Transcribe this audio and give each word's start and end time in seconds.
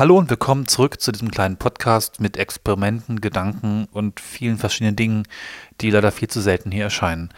Hallo 0.00 0.16
und 0.16 0.30
willkommen 0.30 0.66
zurück 0.66 0.98
zu 0.98 1.12
diesem 1.12 1.30
kleinen 1.30 1.58
Podcast 1.58 2.22
mit 2.22 2.38
Experimenten, 2.38 3.20
Gedanken 3.20 3.86
und 3.92 4.18
vielen 4.18 4.56
verschiedenen 4.56 4.96
Dingen, 4.96 5.24
die 5.82 5.90
leider 5.90 6.10
viel 6.10 6.28
zu 6.28 6.40
selten 6.40 6.70
hier 6.70 6.84
erscheinen. 6.84 7.28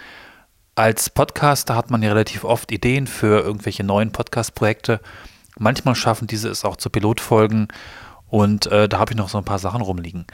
Als 0.77 1.11
Podcaster 1.11 1.75
hat 1.75 1.91
man 1.91 2.05
ja 2.05 2.11
relativ 2.11 2.45
oft 2.45 2.71
Ideen 2.71 3.09
für 3.09 3.41
irgendwelche 3.41 3.83
neuen 3.83 4.13
Podcast-Projekte. 4.13 5.01
Manchmal 5.59 5.97
schaffen 5.97 6.29
diese 6.29 6.51
es 6.51 6.65
auch 6.65 6.77
zu 6.77 6.89
Pilotfolgen 6.89 7.67
und 8.29 8.67
äh, 8.67 8.89
da 8.89 9.01
habe 9.01 9.11
ich 9.11 9.19
noch 9.19 9.29
so 9.29 9.39
ein 9.39 9.45
paar 9.45 9.59
Sachen 9.59 9.83
rumliegen. 9.83 10.25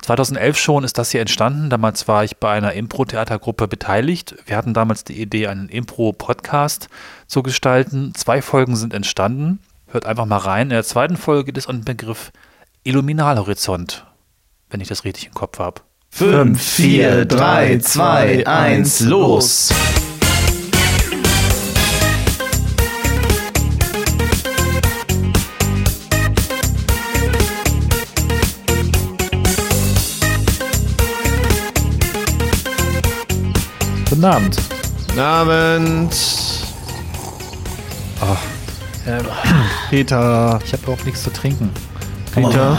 2011 0.00 0.56
schon 0.56 0.84
ist 0.84 0.96
das 0.96 1.10
hier 1.10 1.20
entstanden. 1.20 1.68
Damals 1.68 2.08
war 2.08 2.24
ich 2.24 2.38
bei 2.38 2.50
einer 2.50 2.72
Impro-Theatergruppe 2.72 3.68
beteiligt. 3.68 4.36
Wir 4.46 4.56
hatten 4.56 4.72
damals 4.72 5.04
die 5.04 5.20
Idee, 5.20 5.48
einen 5.48 5.68
Impro-Podcast 5.68 6.88
zu 7.26 7.42
gestalten. 7.42 8.14
Zwei 8.14 8.40
Folgen 8.40 8.74
sind 8.74 8.94
entstanden. 8.94 9.58
Hört 9.90 10.04
einfach 10.04 10.26
mal 10.26 10.36
rein. 10.36 10.66
In 10.66 10.70
der 10.70 10.84
zweiten 10.84 11.16
Folge 11.16 11.44
geht 11.44 11.56
es 11.56 11.64
um 11.66 11.76
den 11.76 11.84
Begriff 11.84 12.30
Illuminalhorizont, 12.84 14.06
wenn 14.68 14.82
ich 14.82 14.88
das 14.88 15.04
richtig 15.04 15.26
im 15.26 15.34
Kopf 15.34 15.58
habe. 15.58 15.80
5, 16.10 16.60
4, 16.60 17.24
3, 17.24 17.78
2, 17.78 18.46
1, 18.46 19.00
los! 19.00 19.72
Guten 34.10 34.24
Abend. 34.24 34.58
Guten 35.06 35.20
Abend. 35.20 36.14
Ähm, 39.08 39.24
Peter. 39.88 40.58
ich 40.64 40.72
habe 40.74 40.92
auch 40.92 41.02
nichts 41.04 41.22
zu 41.22 41.32
trinken. 41.32 41.70
Peter. 42.34 42.78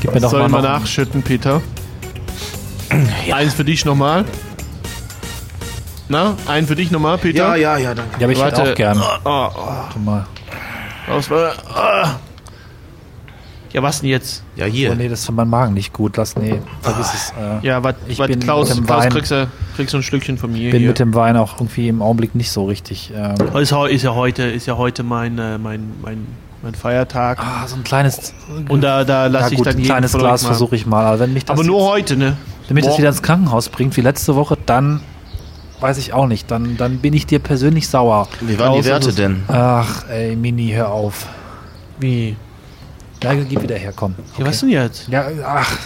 Gib 0.00 0.14
mir 0.14 0.20
doch 0.20 0.30
Soll 0.30 0.40
mal 0.40 0.46
ich 0.46 0.52
mal 0.52 0.62
noch 0.62 0.80
nachschütten, 0.80 1.22
Peter? 1.22 1.60
Eins 3.32 3.54
für 3.54 3.64
dich 3.64 3.84
nochmal. 3.84 4.24
Na, 6.08 6.36
einen 6.46 6.66
für 6.66 6.76
dich 6.76 6.90
nochmal, 6.90 7.18
Peter? 7.18 7.56
Ja, 7.56 7.76
ja, 7.76 7.76
ja, 7.78 7.94
danke. 7.94 8.20
Ja, 8.20 8.26
aber 8.26 8.32
ich 8.32 8.42
hätte 8.42 8.62
auch 8.62 8.74
gern. 8.74 9.00
Oh, 9.00 9.08
oh, 9.24 9.50
Warte 9.56 9.98
mal. 9.98 10.26
was 11.08 11.30
war, 11.30 11.52
ah. 11.74 12.14
Ja, 13.72 13.82
was 13.82 14.00
denn 14.00 14.10
jetzt? 14.10 14.42
Ja, 14.56 14.66
Oh 14.66 14.68
hier. 14.68 14.94
nee, 14.96 15.08
das 15.08 15.20
ist 15.20 15.26
für 15.26 15.32
meinen 15.32 15.50
Magen 15.50 15.74
nicht 15.74 15.92
gut. 15.92 16.16
Lass, 16.16 16.34
nee, 16.36 16.60
vergiss 16.82 17.14
es. 17.14 17.32
Äh, 17.38 17.64
Ja, 17.66 17.82
was, 17.84 17.94
Ich 18.08 18.18
was 18.18 18.26
bin 18.26 18.40
Klaus, 18.40 18.68
mit 18.70 18.78
dem 18.78 18.86
Klaus 18.86 19.04
Wein- 19.04 19.10
kriegst, 19.12 19.30
du, 19.30 19.48
kriegst 19.76 19.94
du 19.94 19.98
ein 19.98 20.02
Stückchen 20.02 20.38
von 20.38 20.50
mir 20.52 20.70
bin 20.70 20.80
hier. 20.80 20.88
mit 20.88 20.98
dem 20.98 21.14
Wein 21.14 21.36
auch 21.36 21.54
irgendwie 21.60 21.86
im 21.88 22.02
Augenblick 22.02 22.34
nicht 22.34 22.50
so 22.50 22.64
richtig. 22.66 23.12
Ähm, 23.14 23.34
ist, 23.56 23.72
heu- 23.72 23.88
ist 23.88 24.02
ja 24.02 24.14
heute, 24.14 24.42
ist 24.42 24.66
ja 24.66 24.76
heute 24.76 25.02
mein, 25.04 25.38
äh, 25.38 25.56
mein, 25.58 25.92
mein, 26.02 26.26
mein 26.62 26.74
Feiertag. 26.74 27.38
ah, 27.40 27.66
so 27.68 27.76
ein 27.76 27.84
kleines. 27.84 28.34
Und 28.68 28.80
da, 28.82 29.04
da 29.04 29.22
ja, 29.22 29.26
lasse 29.28 29.52
ich 29.52 29.58
gut, 29.58 29.66
dann 29.68 29.76
ein 29.76 29.82
kleines 29.84 30.12
Glas 30.14 30.44
versuche 30.44 30.74
ich 30.74 30.84
mal. 30.86 31.04
Aber 31.06 31.20
wenn 31.20 31.32
mich 31.32 31.44
das 31.44 31.56
Aber 31.56 31.64
nur 31.64 31.88
heute, 31.88 32.16
ne? 32.16 32.36
Wenn 32.66 32.74
mich 32.74 32.84
das 32.84 32.98
wieder 32.98 33.08
ins 33.08 33.22
Krankenhaus 33.22 33.68
bringt, 33.68 33.96
wie 33.96 34.00
letzte 34.00 34.34
Woche, 34.34 34.58
dann 34.66 35.00
weiß 35.80 35.96
ich 35.98 36.12
auch 36.12 36.26
nicht. 36.26 36.50
Dann, 36.50 36.76
dann 36.76 36.98
bin 36.98 37.14
ich 37.14 37.26
dir 37.26 37.38
persönlich 37.38 37.88
sauer. 37.88 38.26
Wie 38.40 38.58
waren 38.58 38.74
die 38.74 38.80
Klaus, 38.80 38.84
Werte 38.86 39.00
ist 39.06 39.06
es- 39.10 39.14
denn? 39.14 39.42
Ach, 39.48 40.08
ey, 40.08 40.34
Mini, 40.36 40.72
hör 40.74 40.90
auf. 40.90 41.26
Wie? 42.00 42.36
Ja, 43.22 43.34
gib 43.34 43.62
wieder 43.62 43.76
her, 43.76 43.92
komm. 43.94 44.14
Ja, 44.38 44.46
was 44.46 44.60
denn 44.60 44.70
jetzt? 44.70 45.08
Ja, 45.08 45.26
ach. 45.44 45.76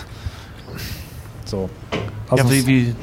So. 1.44 1.68
Lass 2.30 2.38
Ja, 2.38 2.44
uns, 2.44 2.52
wie, 2.52 2.66
wie? 2.66 2.94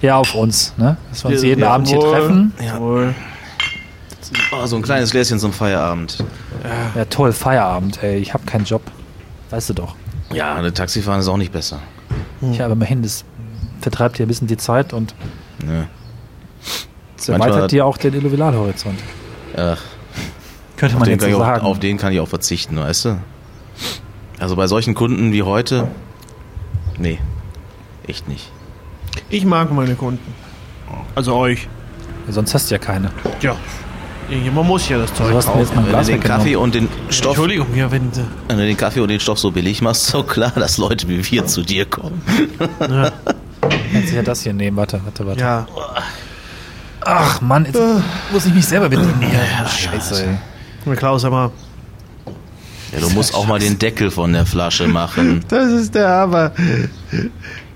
ja, 0.00 0.16
auf 0.16 0.34
uns, 0.34 0.74
ne? 0.76 0.96
Dass 1.10 1.24
wir 1.24 1.30
uns 1.30 1.42
Ja, 1.42 1.48
jeden 1.48 1.64
Abend 1.64 1.88
hier 1.88 1.98
jawohl. 1.98 2.12
treffen. 2.12 2.52
Jawohl. 2.64 3.14
Oh, 4.52 4.66
so 4.66 4.76
ein 4.76 4.82
kleines 4.82 5.10
Gläschen 5.10 5.38
zum 5.38 5.52
Feierabend. 5.52 6.22
Ja, 6.94 7.04
toll, 7.06 7.32
Feierabend, 7.32 8.02
ey. 8.02 8.18
Ich 8.18 8.34
habe 8.34 8.44
keinen 8.44 8.64
Job. 8.64 8.82
Weißt 9.50 9.70
du 9.70 9.74
doch. 9.74 9.96
Ja, 10.32 10.54
eine 10.54 10.72
Taxifahren 10.72 11.20
ist 11.20 11.28
auch 11.28 11.36
nicht 11.36 11.52
besser. 11.52 11.80
Ich 12.52 12.60
habe 12.60 12.72
immerhin, 12.74 13.02
das 13.02 13.24
vertreibt 13.80 14.18
dir 14.18 14.26
ein 14.26 14.28
bisschen 14.28 14.46
die 14.46 14.56
Zeit 14.56 14.92
und 14.92 15.14
es 17.16 17.28
Manchmal- 17.28 17.48
erweitert 17.50 17.72
dir 17.72 17.86
auch 17.86 17.96
den 17.96 18.14
Illuminalhorizont. 18.14 18.98
Ach, 19.56 19.78
Könnte 20.76 20.94
auf, 20.96 21.00
man 21.00 21.08
den 21.08 21.12
jetzt 21.14 21.22
so 21.22 21.28
ich 21.28 21.34
auch, 21.34 21.40
sagen. 21.40 21.66
auf 21.66 21.78
den 21.80 21.98
kann 21.98 22.12
ich 22.12 22.20
auch 22.20 22.28
verzichten, 22.28 22.76
weißt 22.78 23.04
du? 23.06 23.18
Also 24.40 24.56
bei 24.56 24.66
solchen 24.66 24.94
Kunden 24.94 25.32
wie 25.32 25.42
heute, 25.42 25.86
nee, 26.98 27.18
echt 28.06 28.26
nicht. 28.28 28.50
Ich 29.28 29.44
mag 29.44 29.70
meine 29.72 29.94
Kunden. 29.94 30.34
Also 31.14 31.34
euch. 31.36 31.68
Sonst 32.28 32.54
hast 32.54 32.70
du 32.70 32.74
ja 32.74 32.78
keine. 32.78 33.10
Ja. 33.40 33.54
Man 34.54 34.64
muss 34.66 34.88
ja 34.88 34.98
das 34.98 35.12
Zeug 35.12 35.34
Also 35.34 35.52
du 35.52 35.58
jetzt 35.58 35.74
kaufen. 35.74 35.76
mein 35.76 35.84
Wenn 35.86 35.90
Glas 35.92 36.06
du 36.06 36.12
den. 36.12 36.22
Kaffee 36.22 36.56
und 36.56 36.74
den 36.74 36.88
Stoff, 37.08 37.30
Entschuldigung, 37.32 37.66
ja, 37.74 37.90
wenn 37.90 38.12
sie. 38.12 38.22
wenn 38.46 38.58
du 38.58 38.64
den 38.66 38.76
Kaffee 38.76 39.00
und 39.00 39.08
den 39.08 39.18
Stoff 39.18 39.40
so 39.40 39.50
billig 39.50 39.82
machst, 39.82 40.06
so 40.06 40.22
klar, 40.22 40.52
dass 40.54 40.78
Leute 40.78 41.08
wie 41.08 41.28
wir 41.30 41.46
zu 41.46 41.62
dir 41.62 41.84
kommen. 41.84 42.22
Ja. 42.80 43.10
Kannst 43.92 44.12
du 44.12 44.16
ja 44.16 44.22
das 44.22 44.42
hier 44.42 44.52
nehmen. 44.52 44.76
Warte, 44.76 45.00
warte, 45.04 45.26
warte. 45.26 45.40
ja. 45.40 45.66
Ach 47.02 47.40
Mann, 47.40 47.64
jetzt 47.64 47.80
muss 48.32 48.46
ich 48.46 48.54
mich 48.54 48.66
selber 48.66 48.88
bedienen 48.88 49.20
hier. 49.20 49.66
Scheiße, 49.68 50.38
ey. 50.86 50.96
Klaus, 50.96 51.24
aber. 51.24 51.50
Ja, 52.92 53.00
du 53.00 53.10
musst 53.10 53.34
auch 53.34 53.46
mal 53.46 53.58
den 53.58 53.78
Deckel 53.78 54.10
von 54.10 54.32
der 54.32 54.46
Flasche 54.46 54.88
machen. 54.88 55.44
Das 55.48 55.70
ist 55.70 55.94
der 55.94 56.08
Hammer. 56.08 56.52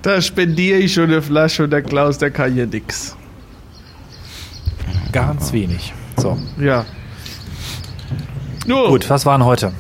Da 0.03 0.21
spendiere 0.21 0.79
ich 0.79 0.93
schon 0.93 1.05
eine 1.05 1.23
Flasche 1.23 1.65
und 1.65 1.71
der 1.71 1.83
Klaus, 1.83 2.19
der 2.19 2.31
kann 2.31 2.53
hier 2.53 2.67
nix. 2.67 3.17
Ganz 5.13 5.53
wenig. 5.53 5.93
So. 6.17 6.37
Ja. 6.61 6.85
Nur. 8.67 8.89
Gut, 8.89 9.09
was 9.09 9.25
waren 9.27 9.45
heute? 9.45 9.73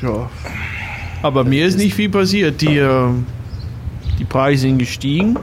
Ja. 0.00 0.30
Aber 1.22 1.44
mir 1.44 1.66
ist 1.66 1.78
nicht 1.78 1.94
viel 1.94 2.08
passiert. 2.08 2.60
Die, 2.60 2.78
äh, 2.78 3.08
die 4.18 4.24
Preise 4.24 4.62
sind 4.62 4.78
gestiegen. 4.78 5.38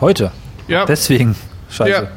Heute. 0.00 0.32
Ja. 0.68 0.86
Deswegen. 0.86 1.36
Scheiße. 1.70 1.90
Ja. 1.90 2.08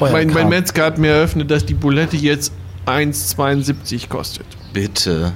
Mein, 0.00 0.28
mein. 0.28 0.48
Metzger 0.48 0.84
hat 0.84 0.98
mir 0.98 1.10
eröffnet, 1.10 1.50
dass 1.50 1.66
die 1.66 1.74
Bulette 1.74 2.16
jetzt 2.16 2.52
1,72 2.86 4.08
kostet. 4.08 4.46
Bitte. 4.72 5.32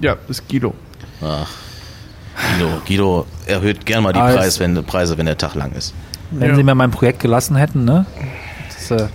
Ja, 0.00 0.16
das 0.28 0.46
Kilo. 0.46 0.74
Ach. 1.22 1.48
Guido, 2.56 2.80
Guido 2.86 3.26
erhöht 3.46 3.84
gern 3.84 4.02
mal 4.02 4.12
die 4.12 4.18
Als- 4.20 4.36
Preis, 4.36 4.60
wenn, 4.60 4.82
Preise, 4.84 5.18
wenn 5.18 5.26
der 5.26 5.36
Tag 5.36 5.54
lang 5.54 5.72
ist. 5.72 5.92
Wenn 6.30 6.50
Ja. 6.50 6.56
Sie 6.56 6.62
mir 6.62 6.74
mein 6.74 6.90
Projekt 6.90 7.20
gelassen 7.20 7.56
hätten, 7.56 7.84
ne? 7.84 8.06
Das, 8.68 8.90
äh, 8.90 9.08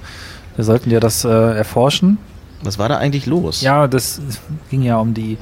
wir 0.56 0.64
sollten 0.66 0.92
ja 0.92 1.00
das 1.00 1.24
äh, 1.26 1.30
erforschen. 1.58 2.18
Was 2.62 2.78
war 2.78 2.90
da 2.90 2.98
eigentlich 2.98 3.26
los? 3.26 3.62
Ja, 3.62 3.88
das 3.88 4.22
ging 4.70 4.82
ja 4.84 4.98
um 4.98 5.14
die 5.14 5.38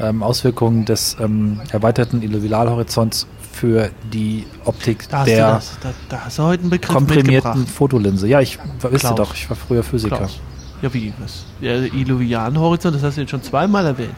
ähm, 0.00 0.22
Auswirkungen 0.22 0.84
des 0.84 1.16
ähm, 1.20 1.60
erweiterten 1.70 2.22
Illuminalhorizonts 2.22 3.26
für 3.52 3.90
die 4.12 4.46
Optik 4.64 5.08
Da 5.08 5.18
hast, 5.20 5.26
du 5.28 5.30
der 5.34 5.46
das, 5.54 5.78
da, 5.82 5.90
da 6.08 6.20
hast 6.24 6.38
du 6.38 6.42
heute 6.42 6.62
einen 6.62 6.70
Begriff 6.70 6.94
komprimierten. 6.94 7.66
Fotolinse. 7.66 8.26
Ja, 8.26 8.40
ich 8.40 8.58
wusste 8.80 8.98
Klaus. 8.98 9.14
doch, 9.14 9.34
ich 9.34 9.48
war 9.48 9.56
früher 9.56 9.82
Physiker. 9.82 10.16
Klaus. 10.18 10.40
Ja, 10.82 10.92
wie? 10.92 11.12
Was? 11.20 11.44
Der 11.62 11.84
Illuvian-Horizont, 11.92 12.96
das 12.96 13.02
hast 13.02 13.16
du 13.16 13.20
jetzt 13.22 13.30
schon 13.30 13.42
zweimal 13.42 13.86
erwähnt. 13.86 14.16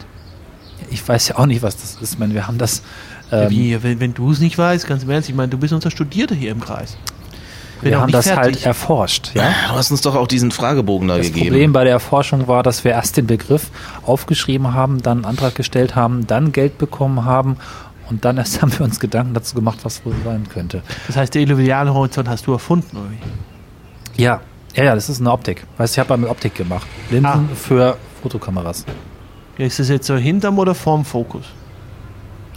Ich 0.90 1.06
weiß 1.06 1.28
ja 1.28 1.38
auch 1.38 1.46
nicht, 1.46 1.62
was 1.62 1.76
das 1.76 1.96
ist. 2.00 2.14
Ich 2.14 2.18
meine, 2.18 2.34
wir 2.34 2.46
haben 2.46 2.58
das. 2.58 2.82
Ja, 3.30 3.42
Ähm, 3.44 3.50
wie? 3.50 3.82
Wenn, 3.82 3.98
wenn 4.00 4.14
du 4.14 4.30
es 4.30 4.38
nicht 4.40 4.56
weißt, 4.56 4.86
ganz 4.86 5.02
im 5.02 5.10
Ernst, 5.10 5.28
ich 5.28 5.34
meine, 5.34 5.48
du 5.48 5.58
bist 5.58 5.72
unser 5.72 5.90
Studierter 5.90 6.34
hier 6.34 6.52
im 6.52 6.60
Kreis. 6.60 6.96
Bin 7.80 7.90
wir 7.90 7.98
auch 7.98 8.02
haben 8.02 8.06
nicht 8.06 8.14
das 8.18 8.26
halt 8.28 8.38
fertig. 8.44 8.66
erforscht. 8.66 9.32
Ja? 9.34 9.52
Du 9.68 9.74
hast 9.74 9.90
uns 9.90 10.00
doch 10.00 10.14
auch 10.14 10.26
diesen 10.28 10.50
Fragebogen 10.50 11.08
da 11.08 11.18
Das 11.18 11.26
gegeben. 11.26 11.46
Problem 11.48 11.72
bei 11.72 11.84
der 11.84 11.92
Erforschung 11.92 12.46
war, 12.48 12.62
dass 12.62 12.84
wir 12.84 12.92
erst 12.92 13.16
den 13.18 13.26
Begriff 13.26 13.70
aufgeschrieben 14.04 14.72
haben, 14.72 15.02
dann 15.02 15.18
einen 15.18 15.24
Antrag 15.26 15.54
gestellt 15.54 15.94
haben, 15.94 16.26
dann 16.26 16.52
Geld 16.52 16.78
bekommen 16.78 17.24
haben 17.26 17.56
und 18.08 18.24
dann 18.24 18.38
erst 18.38 18.62
haben 18.62 18.72
wir 18.78 18.82
uns 18.82 18.98
Gedanken 19.00 19.34
dazu 19.34 19.54
gemacht, 19.56 19.80
was 19.82 20.04
wohl 20.06 20.14
sein 20.24 20.48
könnte. 20.48 20.82
Das 21.06 21.16
heißt, 21.16 21.34
der 21.34 21.42
Illuvian-Horizont 21.42 22.28
hast 22.28 22.46
du 22.46 22.52
erfunden, 22.52 22.96
oder 22.96 23.10
wie? 23.10 24.22
Ja, 24.22 24.40
ja, 24.74 24.84
ja, 24.84 24.94
das 24.94 25.08
ist 25.10 25.20
eine 25.20 25.30
Optik. 25.32 25.64
Weißt 25.76 25.94
du, 25.96 26.00
ich 26.00 26.00
habe 26.00 26.10
mal 26.16 26.22
mit 26.22 26.30
Optik 26.30 26.54
gemacht. 26.54 26.86
Linsen 27.10 27.26
Ah. 27.52 27.54
für 27.54 27.96
Fotokameras. 28.22 28.84
Ja, 29.58 29.66
ist 29.66 29.78
das 29.78 29.88
jetzt 29.88 30.06
so 30.06 30.16
hinterm 30.16 30.58
oder 30.58 30.74
vorm 30.74 31.04
Fokus? 31.04 31.44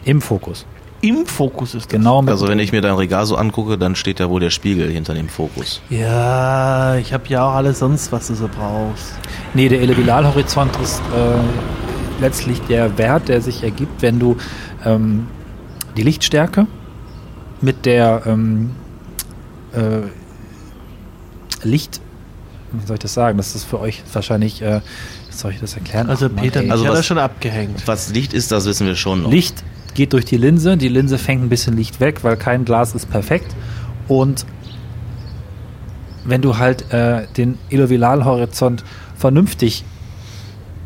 Im 0.03 0.21
Fokus. 0.21 0.65
Im 1.01 1.25
Fokus 1.25 1.75
ist 1.75 1.85
das. 1.85 1.91
Genau 1.93 2.21
Also 2.25 2.47
wenn 2.49 2.59
ich 2.59 2.73
mir 2.73 2.81
dein 2.81 2.95
Regal 2.95 3.25
so 3.25 3.37
angucke, 3.37 3.77
dann 3.77 3.95
steht 3.95 4.19
da 4.19 4.29
wohl 4.29 4.41
der 4.41 4.49
Spiegel 4.49 4.89
hinter 4.89 5.13
dem 5.13 5.29
Fokus. 5.29 5.81
Ja, 5.89 6.95
ich 6.95 7.13
habe 7.13 7.23
ja 7.27 7.47
auch 7.47 7.53
alles 7.55 7.79
sonst, 7.79 8.11
was 8.11 8.27
du 8.27 8.35
so 8.35 8.49
brauchst. 8.49 9.13
Nee, 9.53 9.69
der 9.69 9.81
Elevialhorizont 9.81 10.75
ist 10.81 10.99
äh, 11.15 12.21
letztlich 12.21 12.59
der 12.63 12.97
Wert, 12.97 13.29
der 13.29 13.41
sich 13.41 13.63
ergibt, 13.63 14.01
wenn 14.01 14.19
du 14.19 14.35
ähm, 14.85 15.27
die 15.95 16.01
Lichtstärke 16.01 16.67
mit 17.61 17.85
der 17.85 18.23
ähm, 18.25 18.71
äh, 19.73 20.01
Licht, 21.65 22.01
wie 22.71 22.85
soll 22.85 22.95
ich 22.95 22.99
das 23.01 23.13
sagen? 23.13 23.37
Das 23.37 23.55
ist 23.55 23.63
für 23.65 23.79
euch 23.79 24.03
wahrscheinlich, 24.13 24.61
äh, 24.61 24.81
wie 25.29 25.35
soll 25.35 25.51
ich 25.51 25.59
das 25.59 25.75
erklären? 25.75 26.09
Also 26.09 26.27
Ach, 26.27 26.31
Mann, 26.31 26.43
Peter, 26.43 26.63
ich 26.63 26.71
Also 26.71 26.85
hat 26.85 26.93
was- 26.93 27.05
schon 27.05 27.17
abgehängt. 27.17 27.87
Was 27.87 28.09
Licht 28.09 28.33
ist, 28.33 28.51
das 28.51 28.65
wissen 28.65 28.87
wir 28.87 28.95
schon 28.95 29.23
noch. 29.23 29.31
Licht 29.31 29.63
geht 29.95 30.13
durch 30.13 30.25
die 30.25 30.37
Linse, 30.37 30.77
die 30.77 30.87
Linse 30.87 31.17
fängt 31.17 31.43
ein 31.43 31.49
bisschen 31.49 31.75
Licht 31.75 31.99
weg, 31.99 32.23
weil 32.23 32.37
kein 32.37 32.63
Glas 32.65 32.93
ist 32.95 33.09
perfekt. 33.09 33.55
Und 34.07 34.45
wenn 36.25 36.41
du 36.41 36.57
halt 36.57 36.91
äh, 36.93 37.27
den 37.37 37.57
Illovilalhorizont 37.69 38.83
vernünftig 39.17 39.83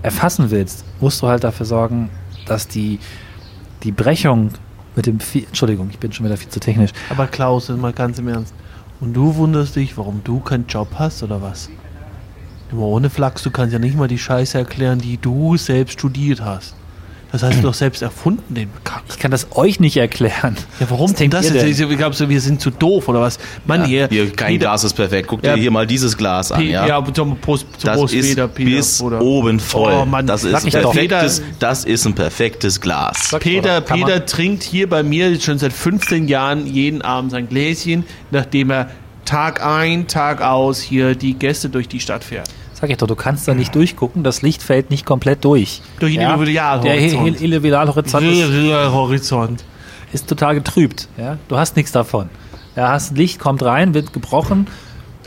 erfassen 0.01 0.51
willst, 0.51 0.83
musst 0.99 1.21
du 1.21 1.27
halt 1.27 1.43
dafür 1.43 1.65
sorgen, 1.65 2.09
dass 2.45 2.67
die, 2.67 2.99
die 3.83 3.91
Brechung 3.91 4.51
mit 4.95 5.05
dem, 5.05 5.17
Entschuldigung, 5.33 5.89
ich 5.89 5.99
bin 5.99 6.11
schon 6.13 6.25
wieder 6.25 6.37
viel 6.37 6.49
zu 6.49 6.59
technisch. 6.59 6.91
Aber 7.09 7.27
Klaus, 7.27 7.69
mal 7.69 7.93
ganz 7.93 8.19
im 8.19 8.27
Ernst. 8.27 8.53
Und 9.03 9.15
du 9.15 9.35
wunderst 9.35 9.75
dich, 9.75 9.97
warum 9.97 10.21
du 10.23 10.39
keinen 10.39 10.65
Job 10.65 10.87
hast 10.97 11.23
oder 11.23 11.41
was? 11.41 11.69
Immer 12.71 12.83
ohne 12.83 13.09
Flachs, 13.09 13.43
du 13.43 13.51
kannst 13.51 13.73
ja 13.73 13.79
nicht 13.79 13.97
mal 13.97 14.07
die 14.07 14.17
Scheiße 14.17 14.57
erklären, 14.57 14.99
die 14.99 15.17
du 15.17 15.57
selbst 15.57 15.99
studiert 15.99 16.39
hast. 16.39 16.73
Das 17.33 17.41
hast 17.41 17.57
du 17.57 17.61
doch 17.63 17.73
selbst 17.73 18.01
erfunden, 18.03 18.53
den 18.53 18.69
Kack. 18.83 19.01
Ich 19.09 19.17
kann 19.17 19.31
das 19.31 19.47
euch 19.55 19.79
nicht 19.79 19.97
erklären. 19.97 20.55
Ja, 20.79 20.85
warum 20.89 21.09
Was 21.09 21.15
denkt 21.17 21.33
das? 21.33 21.45
ihr 21.49 21.55
jetzt? 21.65 21.79
denn? 21.79 21.89
Ich 21.91 21.97
glaube, 21.97 22.15
so, 22.15 22.29
wir 22.29 22.39
sind 22.39 22.61
zu 22.61 22.69
doof 22.69 23.07
oder 23.09 23.21
was? 23.21 23.39
Mann, 23.65 23.85
hier. 23.85 24.07
Hier, 24.11 24.31
kein 24.31 24.49
Peter- 24.49 24.59
Glas 24.67 24.83
ist 24.83 24.93
perfekt. 24.93 25.27
Guck 25.27 25.43
Ja. 25.43 25.55
dir 25.55 25.61
hier 25.61 25.71
mal 25.71 25.87
dieses 25.87 26.15
Glas 26.15 26.51
an. 26.51 26.61
Ja, 26.61 26.85
ja, 26.85 27.03
zum 27.13 27.35
Prost, 27.37 27.65
zum 27.79 27.87
das 27.87 27.97
Prost 27.97 28.13
ist 28.13 28.29
Peter, 28.29 28.47
Peter, 28.47 28.69
bis 28.69 28.99
Bruder. 28.99 29.19
oben 29.21 29.59
voll. 29.59 29.93
Oh, 29.93 30.05
Mann, 30.05 30.27
das, 30.27 30.43
ist 30.43 30.53
doch. 30.75 30.93
perfektes, 30.93 31.41
das 31.57 31.85
ist 31.85 32.05
ein 32.05 32.13
perfektes 32.13 32.79
Glas. 32.79 33.29
Sag- 33.31 33.41
Peter, 33.41 33.81
Peter 33.81 34.23
trinkt 34.27 34.61
hier 34.61 34.87
bei 34.87 35.01
mir 35.01 35.41
schon 35.41 35.57
seit 35.57 35.73
15 35.73 36.27
Jahren 36.27 36.67
jeden 36.67 37.01
Abend 37.01 37.31
sein 37.31 37.49
Gläschen, 37.49 38.05
nachdem 38.29 38.69
er 38.69 38.91
Tag 39.25 39.65
ein, 39.65 40.05
Tag 40.07 40.41
aus 40.43 40.79
hier 40.81 41.15
die 41.15 41.33
Gäste 41.33 41.69
durch 41.69 41.87
die 41.87 41.99
Stadt 41.99 42.23
fährt. 42.23 42.47
Sag 42.83 42.89
ich 42.89 42.97
doch, 42.97 43.07
du 43.07 43.15
kannst 43.15 43.47
da 43.47 43.53
nicht 43.53 43.73
durchgucken, 43.75 44.25
das 44.25 44.41
Licht 44.41 44.61
fällt 44.61 44.89
nicht 44.89 45.05
komplett 45.05 45.45
durch. 45.45 45.81
Durch 45.99 46.11
den 46.15 46.19
Der 46.19 46.33
Individualhorizont. 46.33 47.37
He- 47.39 47.45
Individualhorizont 47.45 49.61
ist, 50.11 50.15
ist 50.15 50.27
total 50.27 50.55
getrübt. 50.55 51.07
Ja? 51.15 51.37
Du 51.47 51.55
hast 51.57 51.77
nichts 51.77 51.93
davon. 51.93 52.29
Ja, 52.75 52.89
hast 52.89 53.15
Licht, 53.17 53.39
kommt 53.39 53.63
rein, 53.63 53.93
wird 53.93 54.11
gebrochen, 54.11 54.67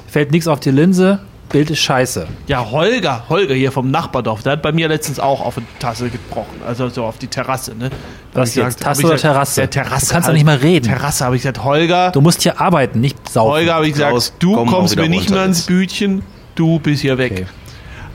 fällt 0.06 0.32
nichts 0.32 0.48
auf 0.48 0.60
die 0.60 0.70
Linse, 0.70 1.20
Bild 1.48 1.70
ist 1.70 1.78
scheiße. 1.78 2.26
Ja, 2.46 2.70
Holger, 2.70 3.24
Holger 3.30 3.54
hier 3.54 3.72
vom 3.72 3.90
Nachbardorf, 3.90 4.42
der 4.42 4.52
hat 4.52 4.60
bei 4.62 4.72
mir 4.72 4.88
letztens 4.88 5.18
auch 5.18 5.40
auf 5.40 5.56
eine 5.56 5.64
Tasse 5.78 6.10
gebrochen, 6.10 6.60
also 6.68 6.90
so 6.90 7.04
auf 7.04 7.16
die 7.16 7.28
Terrasse, 7.28 7.74
ne? 7.74 7.88
Was 8.34 8.54
jetzt, 8.54 8.66
gesagt- 8.66 8.82
Tasse 8.82 9.00
oder 9.06 9.14
gesagt, 9.14 9.32
Terrasse? 9.32 9.60
Ja, 9.62 9.66
Terrasse. 9.68 10.06
Du 10.08 10.12
kannst 10.12 10.28
doch 10.28 10.34
nicht 10.34 10.44
mal 10.44 10.56
reden. 10.56 10.84
Terrasse 10.88 11.24
habe 11.24 11.36
ich 11.36 11.40
gesagt, 11.42 11.64
Holger, 11.64 12.10
Du 12.10 12.20
musst 12.20 12.42
hier 12.42 12.60
arbeiten, 12.60 13.00
nicht 13.00 13.30
saufen. 13.30 13.50
Holger 13.52 13.74
habe 13.76 13.86
ich 13.86 13.94
gesagt, 13.94 14.10
Klaus, 14.10 14.34
du 14.38 14.62
kommst 14.66 14.94
mir 14.96 15.08
nicht 15.08 15.30
mehr 15.30 15.40
ans 15.40 15.60
jetzt. 15.60 15.68
Bütchen, 15.68 16.22
du 16.56 16.80
bist 16.80 17.02
hier 17.02 17.16
weg. 17.18 17.32
Okay. 17.32 17.46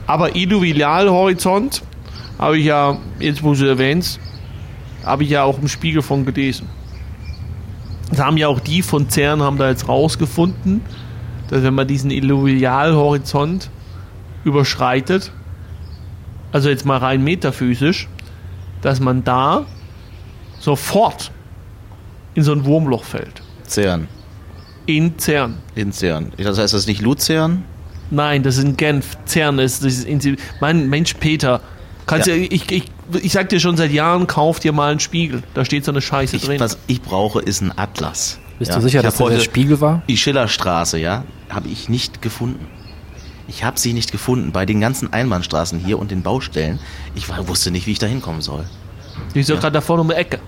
Aber 0.06 0.36
Illuvialhorizont 0.36 1.82
habe 2.38 2.58
ich 2.58 2.66
ja, 2.66 2.98
jetzt 3.18 3.42
wo 3.42 3.54
du 3.54 3.66
erwähnst, 3.66 4.20
habe 5.04 5.24
ich 5.24 5.30
ja 5.30 5.44
auch 5.44 5.58
im 5.58 5.68
Spiegel 5.68 6.02
von 6.02 6.26
gelesen. 6.26 6.68
Das 8.10 8.20
haben 8.20 8.36
ja 8.36 8.48
auch 8.48 8.60
die 8.60 8.82
von 8.82 9.08
CERN 9.08 9.42
haben 9.42 9.56
da 9.56 9.70
jetzt 9.70 9.88
rausgefunden, 9.88 10.82
dass 11.48 11.62
wenn 11.62 11.74
man 11.74 11.88
diesen 11.88 12.10
Illuvialhorizont 12.10 13.70
überschreitet, 14.44 15.32
also 16.50 16.68
jetzt 16.68 16.84
mal 16.84 16.98
rein 16.98 17.24
metaphysisch, 17.24 18.08
dass 18.82 19.00
man 19.00 19.24
da 19.24 19.64
sofort 20.58 21.30
in 22.34 22.42
so 22.42 22.52
ein 22.52 22.64
Wurmloch 22.64 23.04
fällt. 23.04 23.42
CERN. 23.66 24.08
In 24.86 25.18
CERN. 25.18 25.58
In 25.74 25.92
CERN. 25.92 26.32
Das 26.36 26.58
heißt, 26.58 26.74
das 26.74 26.80
ist 26.80 26.86
nicht 26.88 27.00
Luzern? 27.00 27.64
Nein, 28.12 28.42
das 28.42 28.58
ist 28.58 28.64
in 28.64 28.76
Genf. 28.76 29.16
CERN 29.26 29.58
ist 29.58 29.82
das 29.84 29.94
ist 29.94 30.04
in, 30.04 30.36
Mein 30.60 30.88
Mensch 30.88 31.14
Peter. 31.14 31.60
Kannst 32.06 32.26
Ja. 32.28 32.34
ja. 32.34 32.46
ich, 32.50 32.70
ich, 32.70 32.84
ich 33.22 33.32
sag 33.32 33.48
dir 33.48 33.58
schon 33.58 33.76
seit 33.76 33.90
Jahren, 33.90 34.26
kauf 34.26 34.60
dir 34.60 34.72
mal 34.72 34.90
einen 34.90 35.00
Spiegel. 35.00 35.42
Da 35.54 35.64
steht 35.64 35.84
so 35.84 35.92
eine 35.92 36.02
Scheiße 36.02 36.36
Ich, 36.36 36.44
drin. 36.44 36.60
was 36.60 36.76
ich 36.86 37.00
brauche, 37.00 37.40
ist 37.40 37.62
ein 37.62 37.72
Atlas. 37.76 38.38
Bist 38.58 38.70
Ja, 38.70 38.76
du 38.76 38.82
sicher, 38.82 38.98
ich 39.00 39.04
dass 39.06 39.16
das 39.16 39.28
der 39.28 39.40
Spiegel 39.40 39.80
war? 39.80 40.02
Die 40.08 40.16
Schillerstraße, 40.16 40.98
ja, 40.98 41.24
habe 41.48 41.68
ich 41.68 41.88
nicht 41.88 42.20
gefunden. 42.22 42.66
Ich 43.48 43.64
habe 43.64 43.78
sie 43.80 43.92
nicht 43.92 44.12
gefunden 44.12 44.52
bei 44.52 44.66
den 44.66 44.80
ganzen 44.80 45.12
Einbahnstraßen 45.12 45.78
hier 45.78 45.98
und 45.98 46.10
den 46.10 46.22
Baustellen. 46.22 46.78
Ich 47.14 47.28
war, 47.28 47.48
wusste 47.48 47.70
nicht, 47.70 47.86
wie 47.86 47.92
ich 47.92 47.98
da 47.98 48.06
hinkommen 48.06 48.42
soll. 48.42 48.64
Die 49.34 49.40
ist 49.40 49.50
doch 49.50 49.58
gerade 49.58 49.72
da 49.72 49.80
vorne 49.80 50.02
um 50.02 50.08
die 50.08 50.14
Ecke. 50.14 50.38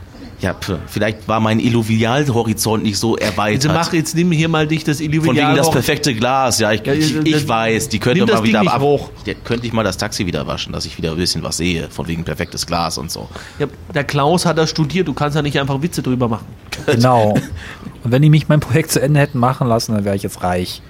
Ja, 0.40 0.54
vielleicht 0.86 1.26
war 1.28 1.40
mein 1.40 1.60
Illuvialhorizont 1.60 2.82
nicht 2.82 2.98
so 2.98 3.16
erweitert. 3.16 3.72
mach, 3.72 3.92
jetzt 3.92 4.14
nimm 4.14 4.30
hier 4.32 4.48
mal 4.48 4.66
dich 4.66 4.84
das 4.84 4.98
Von 4.98 5.10
wegen 5.12 5.36
das 5.56 5.70
perfekte 5.70 6.14
Glas. 6.14 6.58
Ja, 6.58 6.72
ich, 6.72 6.84
Ja, 6.84 6.92
ich, 6.92 7.14
das- 7.14 7.24
ich 7.24 7.48
weiß, 7.48 7.88
die 7.88 7.98
könnte 7.98 8.26
das 8.26 8.40
mal 8.40 8.46
wieder 8.46 8.72
ab. 8.72 8.80
hoch. 8.80 9.10
Könnte 9.44 9.66
ich 9.66 9.72
mal 9.72 9.84
das 9.84 9.96
Taxi 9.96 10.26
wieder 10.26 10.46
waschen, 10.46 10.72
dass 10.72 10.86
ich 10.86 10.98
wieder 10.98 11.12
ein 11.12 11.16
bisschen 11.16 11.42
was 11.42 11.56
sehe. 11.56 11.88
Von 11.90 12.08
wegen 12.08 12.24
perfektes 12.24 12.66
Glas 12.66 12.98
und 12.98 13.10
so. 13.10 13.28
Ja, 13.58 13.66
der 13.94 14.04
Klaus 14.04 14.44
hat 14.44 14.58
das 14.58 14.70
studiert. 14.70 15.08
Du 15.08 15.14
kannst 15.14 15.36
ja 15.36 15.42
nicht 15.42 15.58
einfach 15.58 15.80
Witze 15.82 16.02
drüber 16.02 16.28
machen. 16.28 16.46
Genau. 16.86 17.34
Und 18.04 18.12
wenn 18.12 18.20
die 18.20 18.28
mich 18.28 18.48
mein 18.48 18.60
Projekt 18.60 18.90
zu 18.92 19.00
Ende 19.00 19.18
hätten 19.20 19.38
machen 19.38 19.66
lassen, 19.66 19.94
dann 19.94 20.04
wäre 20.04 20.14
ich 20.14 20.22
jetzt 20.22 20.42
reich. 20.42 20.82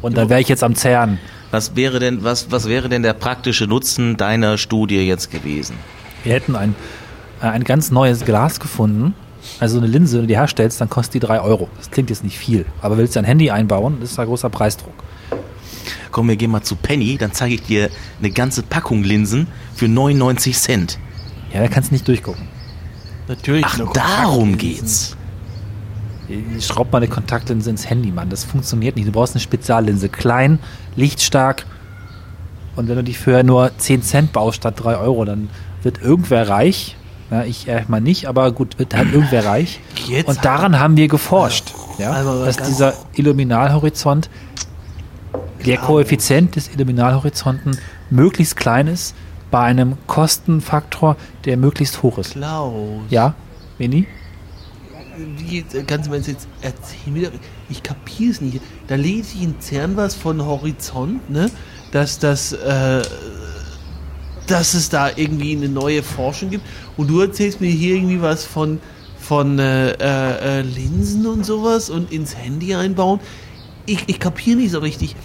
Und 0.00 0.16
dann 0.16 0.28
wäre 0.28 0.40
ich 0.40 0.48
jetzt 0.48 0.64
am 0.64 0.74
CERN. 0.74 1.18
Was 1.52 1.76
wäre 1.76 2.00
denn, 2.00 2.24
was, 2.24 2.50
was 2.50 2.68
wäre 2.68 2.88
denn 2.88 3.04
der 3.04 3.12
praktische 3.12 3.66
Nutzen 3.68 4.16
deiner 4.16 4.58
Studie 4.58 4.96
jetzt 5.06 5.30
gewesen? 5.30 5.76
Wir 6.24 6.32
hätten 6.34 6.56
ein, 6.56 6.70
äh, 6.70 6.74
ein 7.50 7.64
ganz 7.64 7.90
neues 7.90 8.24
Glas 8.24 8.60
gefunden. 8.60 9.14
Also 9.58 9.78
eine 9.78 9.88
Linse, 9.88 10.16
wenn 10.16 10.22
du 10.22 10.28
die 10.28 10.36
herstellst, 10.36 10.80
dann 10.80 10.88
kostet 10.88 11.14
die 11.14 11.20
3 11.20 11.40
Euro. 11.40 11.68
Das 11.76 11.90
klingt 11.90 12.10
jetzt 12.10 12.22
nicht 12.22 12.38
viel. 12.38 12.64
Aber 12.80 12.96
willst 12.96 13.16
du 13.16 13.18
ein 13.18 13.24
Handy 13.24 13.50
einbauen, 13.50 13.96
das 14.00 14.12
ist 14.12 14.18
ein 14.18 14.26
großer 14.26 14.50
Preisdruck. 14.50 14.94
Komm, 16.12 16.28
wir 16.28 16.36
gehen 16.36 16.50
mal 16.50 16.62
zu 16.62 16.76
Penny, 16.76 17.16
dann 17.18 17.32
zeige 17.32 17.54
ich 17.54 17.62
dir 17.62 17.90
eine 18.20 18.30
ganze 18.30 18.62
Packung 18.62 19.02
Linsen 19.02 19.48
für 19.74 19.88
99 19.88 20.56
Cent. 20.56 20.98
Ja, 21.52 21.60
da 21.60 21.68
kannst 21.68 21.90
du 21.90 21.94
nicht 21.94 22.06
durchgucken. 22.06 22.46
Natürlich. 23.26 23.64
Ach, 23.66 23.80
darum 23.92 24.56
geht's. 24.58 25.16
Schraub 26.60 26.92
mal 26.92 26.98
eine 26.98 27.08
Kontaktlinse 27.08 27.70
ins 27.70 27.88
Handy, 27.88 28.12
Mann. 28.12 28.30
Das 28.30 28.44
funktioniert 28.44 28.96
nicht. 28.96 29.08
Du 29.08 29.12
brauchst 29.12 29.34
eine 29.34 29.40
Speziallinse. 29.40 30.08
Klein, 30.08 30.60
lichtstark. 30.96 31.66
Und 32.76 32.88
wenn 32.88 32.96
du 32.96 33.04
die 33.04 33.14
für 33.14 33.42
nur 33.42 33.70
10 33.76 34.02
Cent 34.02 34.32
baust 34.32 34.58
statt 34.58 34.74
3 34.78 34.96
Euro, 34.96 35.24
dann 35.24 35.50
wird 35.82 36.00
irgendwer 36.00 36.48
reich. 36.48 36.96
Ja, 37.32 37.44
ich 37.44 37.66
erstmal 37.66 38.02
nicht, 38.02 38.26
aber 38.26 38.52
gut, 38.52 38.78
wird 38.78 38.94
halt 38.94 39.12
irgendwer 39.14 39.46
reich. 39.46 39.80
Jetzt 40.06 40.28
Und 40.28 40.44
daran 40.44 40.78
haben 40.78 40.98
wir 40.98 41.08
geforscht. 41.08 41.72
Ja, 41.98 42.10
Also, 42.12 42.44
dass 42.44 42.58
ganz- 42.58 42.68
dieser 42.68 42.92
Illuminalhorizont, 43.14 44.28
der 45.64 45.78
Koeffizient 45.78 46.56
des 46.56 46.68
Illuminalhorizonten 46.74 47.78
möglichst 48.10 48.56
klein 48.56 48.86
ist, 48.86 49.14
bei 49.50 49.60
einem 49.60 49.96
Kostenfaktor, 50.06 51.16
der 51.46 51.56
möglichst 51.56 52.02
hoch 52.02 52.18
ist. 52.18 52.32
Klaus. 52.32 53.02
Ja, 53.08 53.34
Veni? 53.78 54.06
Wie, 55.38 55.62
ganz 55.86 56.06
im 56.06 56.12
Ernst, 56.14 56.28
jetzt 56.28 56.48
erzähl 56.62 57.12
mir, 57.12 57.30
doch- 57.30 57.38
ich 57.70 57.82
kapier's 57.82 58.40
nicht. 58.42 58.60
Da 58.88 58.94
lese 58.96 59.36
ich 59.36 59.42
in 59.42 59.54
CERN 59.60 59.96
was 59.96 60.14
von 60.14 60.44
Horizont, 60.44 61.30
ne? 61.30 61.50
Dass 61.92 62.18
das, 62.18 62.52
äh, 62.52 63.02
dass 64.46 64.74
es 64.74 64.88
da 64.88 65.10
irgendwie 65.14 65.52
eine 65.56 65.68
neue 65.68 66.02
Forschung 66.02 66.50
gibt. 66.50 66.64
Und 66.96 67.08
du 67.08 67.20
erzählst 67.20 67.60
mir 67.60 67.70
hier 67.70 67.94
irgendwie 67.96 68.20
was 68.22 68.44
von, 68.44 68.80
von 69.18 69.58
äh, 69.58 69.90
äh, 69.92 70.58
äh, 70.58 70.62
Linsen 70.62 71.26
und 71.26 71.44
sowas 71.46 71.90
und 71.90 72.12
ins 72.12 72.36
Handy 72.36 72.74
einbauen. 72.74 73.20
Ich, 73.86 74.04
ich 74.06 74.18
kapiere 74.20 74.58
nicht 74.58 74.72
so 74.72 74.78
richtig. 74.80 75.16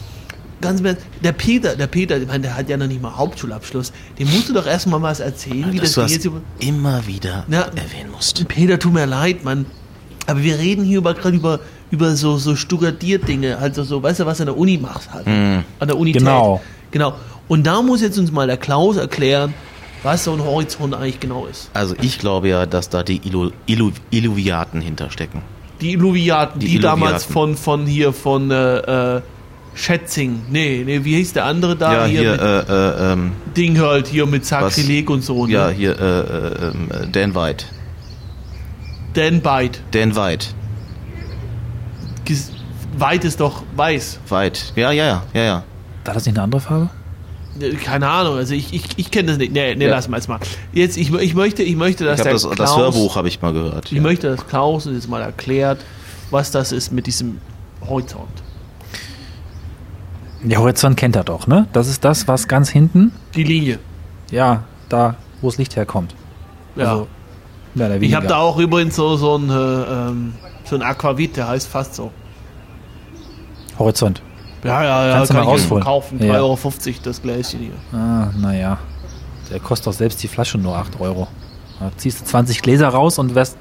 Ganz 0.59 0.81
Ernst, 0.81 1.03
der 1.23 1.33
Peter, 1.33 1.75
der 1.75 1.85
Peter, 1.85 2.17
ich 2.17 2.27
meine, 2.27 2.41
der 2.41 2.57
hat 2.57 2.67
ja 2.67 2.77
noch 2.77 2.87
nicht 2.87 3.01
mal 3.01 3.15
Hauptschulabschluss. 3.15 3.91
Dem 4.17 4.27
musst 4.31 4.49
du 4.49 4.53
doch 4.53 4.65
erstmal 4.65 4.99
was 5.03 5.19
erzählen, 5.19 5.71
wie 5.71 5.77
Dass 5.77 5.93
das 5.93 6.07
du 6.07 6.13
jetzt 6.13 6.25
über. 6.25 6.41
immer 6.59 7.05
wieder 7.05 7.45
Ja. 7.47 7.61
erwähnen 7.75 8.11
musst. 8.11 8.47
Peter, 8.47 8.79
tut 8.79 8.93
mir 8.93 9.05
leid, 9.05 9.43
Mann. 9.43 9.67
Aber 10.25 10.41
wir 10.41 10.57
reden 10.57 10.83
hier 10.83 10.97
über 10.97 11.13
gerade 11.13 11.37
über, 11.37 11.59
über 11.91 12.15
so, 12.15 12.37
so 12.37 12.55
Studiert-Dinge, 12.55 13.57
also 13.59 13.83
so, 13.83 14.01
weißt 14.01 14.21
du, 14.21 14.25
was 14.25 14.37
du 14.37 14.43
an 14.43 14.47
der 14.47 14.57
Uni 14.57 14.77
machst 14.79 15.13
halt. 15.13 15.27
Mhm. 15.27 15.63
An 15.79 15.87
der 15.87 15.97
Unität. 15.97 16.21
Genau. 16.21 16.59
Genau. 16.89 17.13
Und 17.47 17.65
da 17.65 17.81
muss 17.81 18.01
jetzt 18.01 18.17
uns 18.17 18.31
mal 18.31 18.47
der 18.47 18.57
Klaus 18.57 18.97
erklären, 18.97 19.53
was 20.03 20.25
so 20.25 20.33
ein 20.33 20.43
Horizont 20.43 20.93
eigentlich 20.93 21.19
genau 21.19 21.45
ist. 21.45 21.69
Also 21.73 21.95
ich 22.01 22.19
glaube 22.19 22.49
ja, 22.49 22.65
dass 22.65 22.89
da 22.89 23.03
die 23.03 23.21
Illu 23.25 23.51
Illu 23.65 23.91
Illuviaten 24.11 24.81
hinterstecken. 24.81 25.41
Die 25.81 25.93
Illuviaten, 25.93 26.59
Die 26.59 26.67
die, 26.67 26.79
damals 26.79 27.25
Illuviaten. 27.29 27.33
von, 27.33 27.55
von 27.57 27.85
hier, 27.85 28.11
von 28.13 28.51
äh, 28.51 29.15
äh, 29.17 29.21
Schätzing, 29.75 30.41
nee, 30.49 30.81
nee, 30.83 31.03
wie 31.03 31.15
hieß 31.17 31.33
der 31.33 31.45
andere 31.45 31.75
da? 31.75 31.93
ja, 31.93 32.05
hier, 32.05 32.31
mit 32.31 32.41
äh, 32.41 32.59
äh, 32.61 33.13
ähm, 33.13 33.31
Ding 33.55 33.79
halt, 33.79 34.07
hier 34.07 34.25
mit 34.25 34.43
Sakrileg 34.43 35.07
und 35.09 35.21
so, 35.23 35.45
ne? 35.45 35.53
ja, 35.53 35.69
hier, 35.69 35.99
äh, 35.99 36.19
äh, 36.19 36.69
ähm, 36.71 36.89
äh, 36.91 37.07
Dan 37.11 37.35
White. 37.35 37.65
Dan 39.13 39.41
Byte. 39.41 39.79
Dan 39.91 40.15
White. 40.15 40.47
Ges- 42.25 42.49
Weit 42.97 43.23
ist 43.23 43.39
doch 43.39 43.61
weiß. 43.75 44.19
White. 44.29 44.59
Ja, 44.75 44.91
ja, 44.91 45.05
ja, 45.05 45.23
ja, 45.33 45.43
ja. 45.43 45.63
War 46.05 46.13
das 46.15 46.25
nicht 46.25 46.35
eine 46.35 46.43
andere 46.43 46.61
Farbe? 46.61 46.89
Keine 47.83 48.09
Ahnung, 48.09 48.35
also 48.35 48.53
ich, 48.53 48.73
ich, 48.73 48.83
ich 48.97 49.11
kenne 49.11 49.29
das 49.29 49.37
nicht. 49.37 49.51
Nee, 49.53 49.75
nee, 49.75 49.85
Ja. 49.85 49.91
lassen 49.91 50.11
wir 50.11 50.17
es 50.17 50.27
mal. 50.27 50.39
Jetzt, 50.73 50.97
ich, 50.97 51.11
ich 51.13 51.33
möchte, 51.33 51.63
ich 51.63 51.75
möchte, 51.75 52.05
dass 52.05 52.19
Ich 52.19 52.23
der 52.23 52.33
das, 52.33 52.43
Klaus, 52.43 52.55
das 52.55 52.77
Hörbuch 52.77 53.15
habe 53.15 53.27
ich 53.27 53.41
mal 53.41 53.53
gehört. 53.53 53.85
ich 53.87 53.93
ja. 53.93 54.01
möchte, 54.01 54.27
dass 54.29 54.45
Klaus 54.47 54.85
uns 54.87 54.95
jetzt 54.95 55.09
mal 55.09 55.21
erklärt, 55.21 55.79
was 56.31 56.51
das 56.51 56.71
ist 56.71 56.91
mit 56.91 57.07
diesem 57.07 57.39
Horizont. 57.87 58.27
Der 60.43 60.59
Horizont 60.59 60.97
kennt 60.97 61.15
er 61.15 61.23
doch, 61.23 61.47
ne? 61.47 61.67
Das 61.73 61.87
ist 61.87 62.03
das, 62.05 62.27
was 62.27 62.47
ganz 62.47 62.69
hinten, 62.69 63.11
Die 63.35 63.43
Linie. 63.43 63.79
ja, 64.31 64.63
da, 64.89 65.15
wo 65.41 65.49
das 65.49 65.57
Licht 65.57 65.75
herkommt. 65.75 66.13
Ja. 66.75 66.91
Also, 66.91 67.07
ich 68.01 68.13
habe 68.15 68.27
da 68.27 68.37
auch 68.37 68.57
übrigens 68.57 68.95
so, 68.95 69.17
so 69.17 69.35
ein, 69.37 69.49
äh, 69.49 69.53
ähm, 69.53 70.33
so 70.63 70.75
ein 70.75 70.81
Aquavit, 70.81 71.37
der 71.37 71.47
heißt 71.47 71.67
fast 71.67 71.95
so. 71.95 72.11
Horizont. 73.77 74.21
Ja, 74.63 74.83
ja, 74.83 75.07
ja, 75.07 75.13
Kannst 75.15 75.29
du 75.31 75.35
kann 75.35 75.45
mal 75.45 75.55
ich 75.55 75.61
rausholen. 75.63 75.83
kaufen. 75.83 76.19
3,50 76.19 76.25
Ja. 76.27 76.33
Euro 76.35 76.59
das 77.03 77.21
Gläschen 77.21 77.59
hier. 77.59 77.97
Ah, 77.99 78.29
naja. 78.37 78.77
Der 79.51 79.59
kostet 79.59 79.87
doch 79.87 79.93
selbst 79.93 80.21
die 80.23 80.27
Flasche 80.27 80.57
nur 80.57 80.75
8 80.75 80.99
Euro. 80.99 81.27
Da 81.79 81.91
ziehst 81.95 82.21
du 82.21 82.25
20 82.25 82.61
Gläser 82.61 82.89
raus 82.89 83.19
und 83.19 83.35
wärst, 83.35 83.55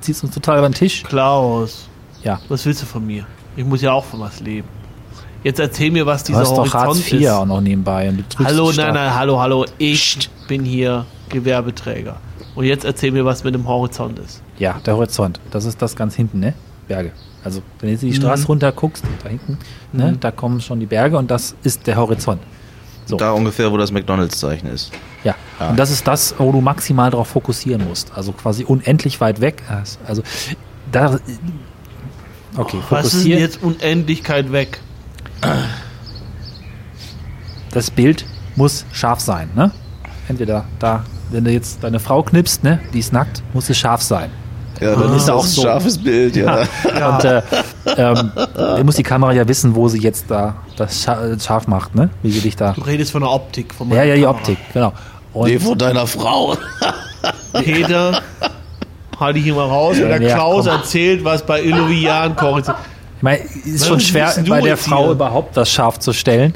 ziehst 0.00 0.22
uns 0.24 0.32
total 0.34 0.58
über 0.58 0.68
den 0.68 0.74
Tisch. 0.74 1.02
Klaus, 1.02 1.88
Ja. 2.22 2.38
was 2.48 2.64
willst 2.64 2.82
du 2.82 2.86
von 2.86 3.04
mir? 3.06 3.26
Ich 3.56 3.64
muss 3.64 3.82
ja 3.82 3.92
auch 3.92 4.04
von 4.04 4.20
was 4.20 4.40
leben. 4.40 4.68
Jetzt 5.42 5.60
erzähl 5.60 5.90
mir, 5.90 6.06
was 6.06 6.22
Du 6.24 6.28
dieser 6.32 6.40
hast 6.40 6.50
doch 6.52 6.58
Horizont 6.58 6.74
Hartz 6.74 7.12
IV 7.12 7.20
ist. 7.20 7.28
auch 7.30 7.46
noch 7.46 7.60
nebenbei. 7.60 8.12
Hallo, 8.44 8.72
nein, 8.72 8.94
nein, 8.94 9.14
hallo, 9.14 9.38
hallo. 9.40 9.64
Ich 9.78 10.28
bin 10.48 10.64
hier 10.64 11.04
Gewerbeträger. 11.28 12.16
Und 12.54 12.64
jetzt 12.64 12.84
erzähl 12.84 13.12
mir, 13.12 13.24
was 13.24 13.44
mit 13.44 13.54
dem 13.54 13.66
Horizont 13.68 14.18
ist. 14.18 14.42
Ja, 14.58 14.76
der 14.84 14.94
Horizont. 14.96 15.38
Das 15.50 15.64
ist 15.66 15.80
das 15.82 15.94
ganz 15.94 16.14
hinten, 16.14 16.40
ne? 16.40 16.54
Berge. 16.88 17.12
Also, 17.46 17.62
wenn 17.78 17.86
du 17.88 17.92
jetzt 17.92 18.02
die 18.02 18.08
Mhm. 18.08 18.14
Straße 18.14 18.46
runter 18.48 18.72
guckst, 18.72 19.04
da 19.22 19.28
hinten, 19.28 19.56
ne, 19.92 20.16
da 20.18 20.32
kommen 20.32 20.60
schon 20.60 20.80
die 20.80 20.86
Berge 20.86 21.16
und 21.16 21.30
das 21.30 21.54
ist 21.62 21.86
der 21.86 21.94
Horizont. 21.94 22.42
So. 23.04 23.16
Da 23.16 23.30
ungefähr, 23.30 23.70
wo 23.70 23.76
das 23.76 23.92
McDonalds-Zeichen 23.92 24.66
ist. 24.68 24.90
Ja. 25.22 25.36
Ja. 25.60 25.70
Und 25.70 25.78
das 25.78 25.92
ist 25.92 26.08
das, 26.08 26.34
wo 26.38 26.50
du 26.50 26.60
maximal 26.60 27.08
darauf 27.08 27.28
fokussieren 27.28 27.86
musst. 27.88 28.10
Also 28.16 28.32
quasi 28.32 28.64
unendlich 28.64 29.20
weit 29.20 29.40
weg. 29.40 29.62
Also, 30.04 30.22
da. 30.90 31.20
Okay, 32.56 32.78
Was 32.90 33.14
ist 33.14 33.26
jetzt 33.26 33.62
Unendlichkeit 33.62 34.50
weg? 34.50 34.80
Das 37.70 37.92
Bild 37.92 38.24
muss 38.56 38.84
scharf 38.92 39.20
sein, 39.20 39.50
ne? 39.54 39.70
Entweder 40.28 40.64
da, 40.80 41.04
wenn 41.30 41.44
du 41.44 41.52
jetzt 41.52 41.84
deine 41.84 42.00
Frau 42.00 42.24
knippst, 42.24 42.64
ne, 42.64 42.80
die 42.92 42.98
ist 42.98 43.12
nackt, 43.12 43.44
muss 43.54 43.70
es 43.70 43.78
scharf 43.78 44.02
sein. 44.02 44.30
Ja, 44.80 44.94
dann 44.94 45.10
ist 45.14 45.22
ist 45.22 45.28
er 45.28 45.34
auch 45.36 45.44
ein 45.44 45.48
so. 45.50 45.62
scharfes 45.62 45.98
Bild, 45.98 46.36
ja. 46.36 46.60
Und 46.60 47.24
äh, 47.24 47.42
ähm, 47.96 48.32
muss 48.84 48.96
die 48.96 49.02
Kamera 49.02 49.32
ja 49.32 49.46
wissen, 49.48 49.74
wo 49.74 49.88
sie 49.88 50.00
jetzt 50.00 50.26
da 50.28 50.56
das 50.76 51.06
scha- 51.06 51.42
scharf 51.42 51.66
macht, 51.66 51.94
ne? 51.94 52.10
Wie 52.22 52.30
sie 52.30 52.40
dich 52.40 52.56
da. 52.56 52.72
Du 52.72 52.82
redest 52.82 53.12
von 53.12 53.22
der 53.22 53.30
Optik. 53.30 53.72
Von 53.74 53.88
Ja, 53.90 53.96
meiner 53.96 54.04
ja, 54.08 54.14
die 54.16 54.20
Kamera. 54.22 54.38
Optik, 54.38 54.58
genau. 54.74 54.92
Und 55.32 55.48
Nee, 55.48 55.58
von 55.58 55.78
deiner 55.78 56.06
Frau. 56.06 56.56
Peter, 57.52 58.20
halte 59.18 59.38
ich 59.38 59.46
mal 59.54 59.66
raus, 59.66 59.96
wenn 59.98 60.08
der 60.08 60.22
Ja, 60.22 60.34
Klaus 60.34 60.66
komm. 60.66 60.76
erzählt, 60.76 61.24
was 61.24 61.44
bei 61.44 61.62
Illuvian 61.62 62.36
kocht. 62.36 62.64
ich 63.16 63.22
meine, 63.22 63.38
ist 63.64 63.80
Was 63.80 63.86
schon 63.88 64.00
schwer, 64.00 64.34
bei 64.48 64.60
der 64.60 64.76
Frau 64.76 65.04
hier? 65.04 65.12
überhaupt 65.12 65.56
das 65.56 65.70
scharf 65.70 65.98
zu 65.98 66.12
stellen. 66.12 66.54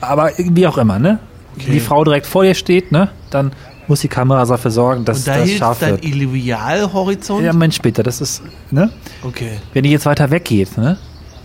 Aber 0.00 0.30
wie 0.36 0.66
auch 0.66 0.78
immer, 0.78 0.98
ne? 0.98 1.18
Wenn 1.56 1.72
die 1.72 1.80
Frau 1.80 2.04
direkt 2.04 2.26
vor 2.26 2.44
dir 2.44 2.54
steht, 2.54 2.92
ne? 2.92 3.08
Dann 3.30 3.52
muss 3.88 4.00
die 4.00 4.08
Kamera 4.08 4.44
dafür 4.44 4.70
sorgen, 4.70 5.04
dass 5.04 5.18
Und 5.18 5.28
da 5.28 5.34
das 5.34 5.44
hilft 5.44 5.58
scharf 5.58 5.78
dein 5.78 5.90
wird. 5.92 6.04
Illuvialhorizont? 6.04 7.44
Ja, 7.44 7.52
Mensch, 7.52 7.80
bitte, 7.80 8.02
das 8.02 8.20
ist, 8.20 8.42
ne? 8.70 8.90
Okay. 9.22 9.58
Wenn 9.72 9.84
die 9.84 9.90
jetzt 9.90 10.06
weiter 10.06 10.30
weggeht, 10.30 10.76
ne? 10.76 10.98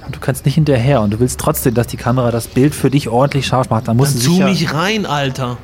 Und 0.06 0.16
du 0.16 0.20
kannst 0.20 0.46
nicht 0.46 0.56
hinterher 0.56 1.02
und 1.02 1.12
du 1.14 1.20
willst 1.20 1.40
trotzdem, 1.40 1.74
dass 1.74 1.88
die 1.88 1.98
Kamera 1.98 2.32
das 2.32 2.48
Bild 2.48 2.74
für 2.74 2.90
dich 2.90 3.08
ordentlich 3.10 3.46
scharf 3.46 3.70
macht, 3.70 3.88
dann 3.88 3.98
muss 3.98 4.10
Dann 4.14 4.20
sie 4.20 4.26
zoom 4.26 4.36
sicher, 4.36 4.50
mich 4.50 4.74
rein, 4.74 5.06
Alter. 5.06 5.58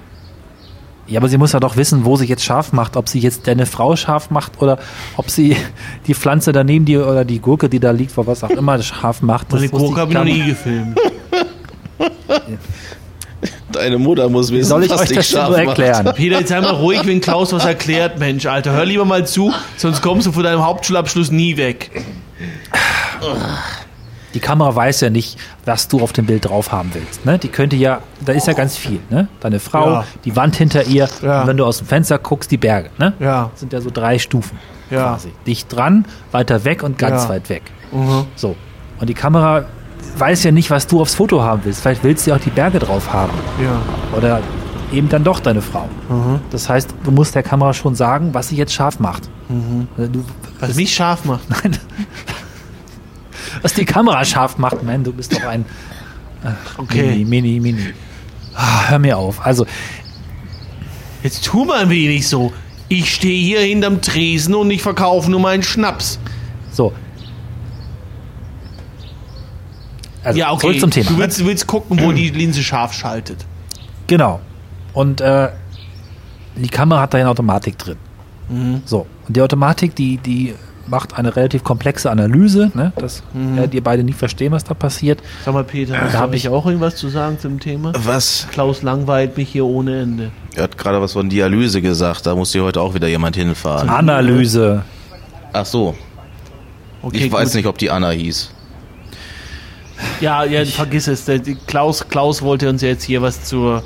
Ja, 1.08 1.20
aber 1.22 1.30
sie 1.30 1.38
muss 1.38 1.54
ja 1.54 1.60
doch 1.60 1.78
wissen, 1.78 2.04
wo 2.06 2.18
sie 2.18 2.26
jetzt 2.26 2.44
scharf 2.44 2.74
macht, 2.74 2.98
ob 2.98 3.08
sie 3.08 3.20
jetzt 3.20 3.48
deine 3.48 3.66
Frau 3.66 3.96
scharf 3.96 4.30
macht 4.30 4.62
oder 4.62 4.78
ob 5.16 5.30
sie 5.30 5.56
die 6.08 6.14
Pflanze 6.14 6.52
daneben 6.52 6.86
die 6.86 6.98
oder 6.98 7.26
die 7.26 7.40
Gurke, 7.40 7.70
die 7.70 7.80
da 7.80 7.92
liegt, 7.92 8.18
oder 8.18 8.28
was 8.28 8.44
auch 8.44 8.50
immer 8.50 8.82
scharf 8.84 9.22
macht. 9.22 9.52
Meine 9.52 9.70
Gurke 9.70 10.02
habe 10.02 10.12
ich 10.12 10.18
noch 10.18 10.24
nie 10.26 10.46
gefilmt. 10.46 11.00
Deine 13.78 13.98
Mutter 13.98 14.28
muss 14.30 14.52
wissen, 14.52 14.68
Soll 14.70 14.84
ich 14.84 14.90
was 14.90 15.02
euch 15.02 15.08
dich 15.10 15.18
das 15.18 15.32
nur 15.34 15.50
macht. 15.50 15.80
erklären? 15.80 16.14
Peter, 16.16 16.40
jetzt 16.40 16.50
sei 16.50 16.60
mal 16.62 16.72
ruhig, 16.72 17.02
wenn 17.06 17.22
Klaus 17.22 17.54
was 17.54 17.66
erklärt, 17.66 18.20
Mensch, 18.20 18.46
Alter. 18.46 18.72
Hör 18.74 18.86
lieber 18.86 19.06
mal 19.06 19.26
zu, 19.26 19.54
sonst 19.78 20.02
kommst 20.02 20.28
du 20.28 20.32
von 20.32 20.44
deinem 20.44 20.66
Hauptschulabschluss 20.66 21.32
nie 21.32 21.58
weg. 21.58 21.92
Die 24.34 24.40
Kamera 24.40 24.76
weiß 24.76 25.02
ja 25.02 25.10
nicht, 25.10 25.38
was 25.66 25.88
du 25.88 26.02
auf 26.02 26.14
dem 26.14 26.26
Bild 26.26 26.46
drauf 26.46 26.72
haben 26.72 26.92
willst. 26.94 27.26
Ne? 27.26 27.40
Die 27.40 27.48
könnte 27.48 27.76
ja, 27.76 28.02
da 28.24 28.34
ist 28.34 28.46
ja 28.46 28.54
ganz 28.54 28.78
viel. 28.78 29.00
Ne? 29.10 29.28
Deine 29.40 29.60
Frau, 29.60 29.90
Ja. 29.90 30.06
die 30.26 30.36
Wand 30.36 30.56
hinter 30.58 30.84
ihr, 30.84 31.08
Ja. 31.24 31.42
und 31.42 31.48
wenn 31.48 31.58
du 31.58 31.66
aus 31.66 31.80
dem 31.80 31.88
Fenster 31.88 32.20
guckst, 32.20 32.52
die 32.52 32.58
Berge. 32.58 32.90
Ne? 33.00 33.14
Ja. 33.20 33.50
Das 33.52 33.62
sind 33.62 33.74
ja 33.74 33.82
so 33.82 33.90
drei 33.92 34.20
Stufen 34.20 34.60
Ja. 34.92 35.04
quasi. 35.14 35.32
Dicht 35.48 35.74
dran, 35.74 36.06
weiter 36.32 36.66
weg 36.66 36.84
und 36.84 36.98
ganz 37.00 37.24
Ja. 37.24 37.30
weit 37.30 37.50
weg. 37.50 37.64
Mhm. 37.92 38.26
So. 38.36 38.56
Und 39.00 39.08
die 39.10 39.14
Kamera 39.14 39.66
weiß 40.18 40.44
ja 40.44 40.52
nicht, 40.52 40.70
was 40.70 40.88
du 40.88 41.02
aufs 41.02 41.16
Foto 41.16 41.42
haben 41.42 41.62
willst. 41.66 41.82
Vielleicht 41.82 42.04
willst 42.04 42.26
du 42.26 42.32
ja 42.32 42.38
auch 42.38 42.42
die 42.42 42.50
Berge 42.50 42.80
drauf 42.80 43.12
haben. 43.14 43.34
Ja. 43.62 43.82
Oder 44.18 44.42
eben 44.92 45.10
dann 45.10 45.24
doch 45.24 45.40
deine 45.40 45.62
Frau. 45.62 45.88
Mhm. 46.10 46.40
Das 46.52 46.70
heißt, 46.70 46.94
du 47.04 47.12
musst 47.12 47.36
der 47.36 47.44
Kamera 47.44 47.74
schon 47.74 47.96
sagen, 47.96 48.34
was 48.34 48.50
sie 48.50 48.56
jetzt 48.56 48.74
scharf 48.74 49.00
macht. 49.00 49.30
Also 49.98 50.12
Du, 50.12 50.26
Was 50.60 50.76
mich 50.76 50.94
scharf 50.94 51.26
macht. 51.26 51.44
nein, 51.64 51.78
was 53.62 53.74
die 53.74 53.86
Kamera 53.86 54.24
scharf 54.26 54.58
macht, 54.58 54.84
man, 54.84 55.04
du 55.04 55.12
bist 55.14 55.34
doch 55.34 55.44
ein 55.44 55.66
Okay. 56.78 57.24
Mini, 57.26 57.26
Mini, 57.26 57.60
Mini. 57.60 57.94
Ah, 58.56 58.86
hör 58.88 59.00
mir 59.00 59.18
auf. 59.18 59.46
Also, 59.46 59.66
Jetzt 61.24 61.44
tu 61.46 61.66
mal 61.66 61.82
ein 61.82 61.90
wenig 61.90 62.28
so. 62.28 62.54
Ich 62.88 63.14
stehe 63.14 63.44
hier 63.44 63.60
hinterm 63.62 64.02
Tresen 64.02 64.56
und 64.56 64.72
ich 64.72 64.82
verkaufe 64.82 65.30
nur 65.30 65.40
meinen 65.42 65.64
Schnaps. 65.64 66.20
so. 66.72 66.94
Also, 70.28 70.40
ja, 70.40 70.52
okay. 70.52 70.60
zurück 70.68 70.80
zum 70.82 70.92
Thema. 70.92 71.10
Du 71.10 71.18
willst, 71.18 71.40
du 71.40 71.46
willst 71.46 71.68
gucken, 71.68 72.00
wo 72.02 72.12
die 72.12 72.30
Linse 72.30 72.62
scharf 72.62 72.94
schaltet. 72.94 73.46
Genau. 74.08 74.42
Und 74.94 75.22
äh, 75.22 75.50
die 76.56 76.68
Kamera 76.70 77.02
hat 77.02 77.14
da 77.14 77.18
eine 77.18 77.30
Automatik 77.30 77.78
drin. 77.78 77.98
Mhm. 78.50 78.82
So. 78.86 79.06
Und 79.28 79.38
die 79.38 79.42
Automatik, 79.42 79.96
die, 79.96 80.18
die 80.18 80.54
macht 80.88 81.18
eine 81.18 81.36
relativ 81.36 81.64
komplexe 81.64 82.10
Analyse, 82.12 82.72
ne? 82.74 82.94
dass 82.96 83.24
Mhm. 83.34 83.58
ja, 83.58 83.68
die 83.68 83.82
beide 83.82 84.04
nicht 84.04 84.18
verstehen, 84.18 84.52
was 84.52 84.64
da 84.64 84.74
passiert. 84.74 85.22
Sag 85.46 85.54
mal, 85.54 85.64
Peter, 85.64 85.94
hast 85.94 86.14
Da 86.14 86.18
du 86.18 86.24
hab 86.24 86.34
ich 86.34 86.50
auch 86.50 86.66
irgendwas 86.66 86.96
zu 86.96 87.10
sagen 87.10 87.38
zum 87.40 87.60
Thema? 87.60 87.94
Was? 87.98 88.48
Klaus 88.52 88.82
langweilt 88.84 89.38
mich 89.38 89.50
hier 89.50 89.66
ohne 89.66 90.02
Ende. 90.02 90.32
Er 90.56 90.64
hat 90.64 90.78
gerade 90.78 91.02
was 91.02 91.14
von 91.14 91.30
Dialyse 91.30 91.82
gesagt. 91.82 92.26
Da 92.26 92.36
muss 92.36 92.52
hier 92.52 92.64
heute 92.64 92.82
auch 92.82 92.94
wieder 92.94 93.08
jemand 93.08 93.36
hinfahren. 93.36 93.90
Analyse. 93.90 94.84
Ach 95.54 95.66
so. 95.66 95.96
Okay, 97.02 97.18
ich 97.26 97.32
weiß 97.32 97.50
gut. 97.50 97.56
nicht, 97.56 97.66
ob 97.68 97.78
die 97.78 97.92
Anna 97.92 98.10
hieß. 98.12 98.52
Ja, 100.22 100.44
ja, 100.44 100.64
vergiss 100.66 101.08
es. 101.08 101.26
Klaus, 101.68 102.08
Klaus 102.08 102.42
wollte 102.42 102.70
uns 102.70 102.82
jetzt 102.82 103.04
hier 103.04 103.22
was 103.22 103.44
zur 103.44 103.84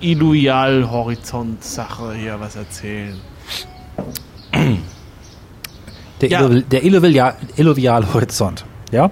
Ideal-Horizont-Sache 0.00 2.14
hier 2.14 2.38
was 2.40 2.56
erzählen. 2.56 3.16
Der, 6.20 6.28
Ja. 6.28 6.48
Der 6.48 6.84
Illovialhorizont. 6.84 8.64
Ja? 8.90 9.10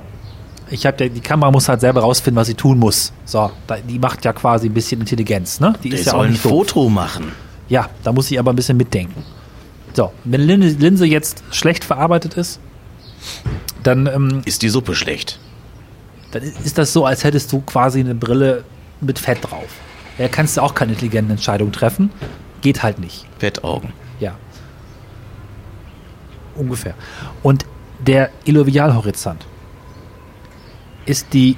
Ich 0.71 0.87
habe 0.87 1.11
die 1.11 1.21
Kamera 1.21 1.51
muss 1.51 1.69
halt 1.69 1.81
selber 1.81 2.03
rausfinden, 2.03 2.41
was 2.41 2.47
sie 2.47 2.55
tun 2.55 2.79
muss. 2.79 3.13
So, 3.25 3.51
die 3.89 3.99
macht 3.99 4.25
ja 4.25 4.33
quasi 4.33 4.69
ein 4.69 4.75
bisschen 4.75 5.01
Intelligenz, 5.01 5.59
ne? 5.59 5.75
Die 5.83 5.89
Die 5.91 5.97
ist 5.97 6.07
ja 6.07 6.15
auch 6.15 6.23
ein 6.23 6.31
nicht 6.31 6.45
doof. 6.45 6.69
Foto 6.69 6.89
machen. 6.89 7.33
Ja, 7.69 7.89
da 8.05 8.13
muss 8.13 8.29
sie 8.29 8.39
aber 8.39 8.53
ein 8.53 8.57
bisschen 8.57 8.77
mitdenken. 8.77 9.25
So, 9.95 10.13
wenn 10.25 10.43
die 10.43 10.47
Linse, 10.47 10.77
Linse 10.79 11.07
jetzt 11.07 11.43
schlecht 11.51 11.83
verarbeitet 11.85 12.35
ist, 12.35 12.61
dann, 13.83 14.07
ähm, 14.07 14.43
Ist 14.45 14.63
die 14.63 14.69
Suppe 14.69 14.95
schlecht? 14.95 15.41
Dann 16.31 16.43
ist 16.43 16.79
das 16.79 16.93
so, 16.93 17.07
als 17.07 17.25
hättest 17.25 17.53
du 17.53 17.61
quasi 17.61 18.01
eine 18.01 18.15
Brille 18.15 18.65
mit 19.01 19.19
Fett 19.19 19.39
drauf. 19.43 19.69
Da 20.19 20.29
kannst 20.29 20.57
du 20.57 20.61
auch 20.61 20.75
keine 20.75 20.93
intelligenten 20.93 21.33
Entscheidungen 21.33 21.73
treffen. 21.73 22.11
Geht 22.61 22.83
halt 22.83 22.99
nicht. 22.99 23.27
Fettaugen. 23.39 23.93
Ja. 24.19 24.35
Ungefähr. 26.55 26.95
Und 27.43 27.65
der 27.99 28.31
Illovialhorizont 28.45 29.47
ist 31.07 31.33
die 31.33 31.57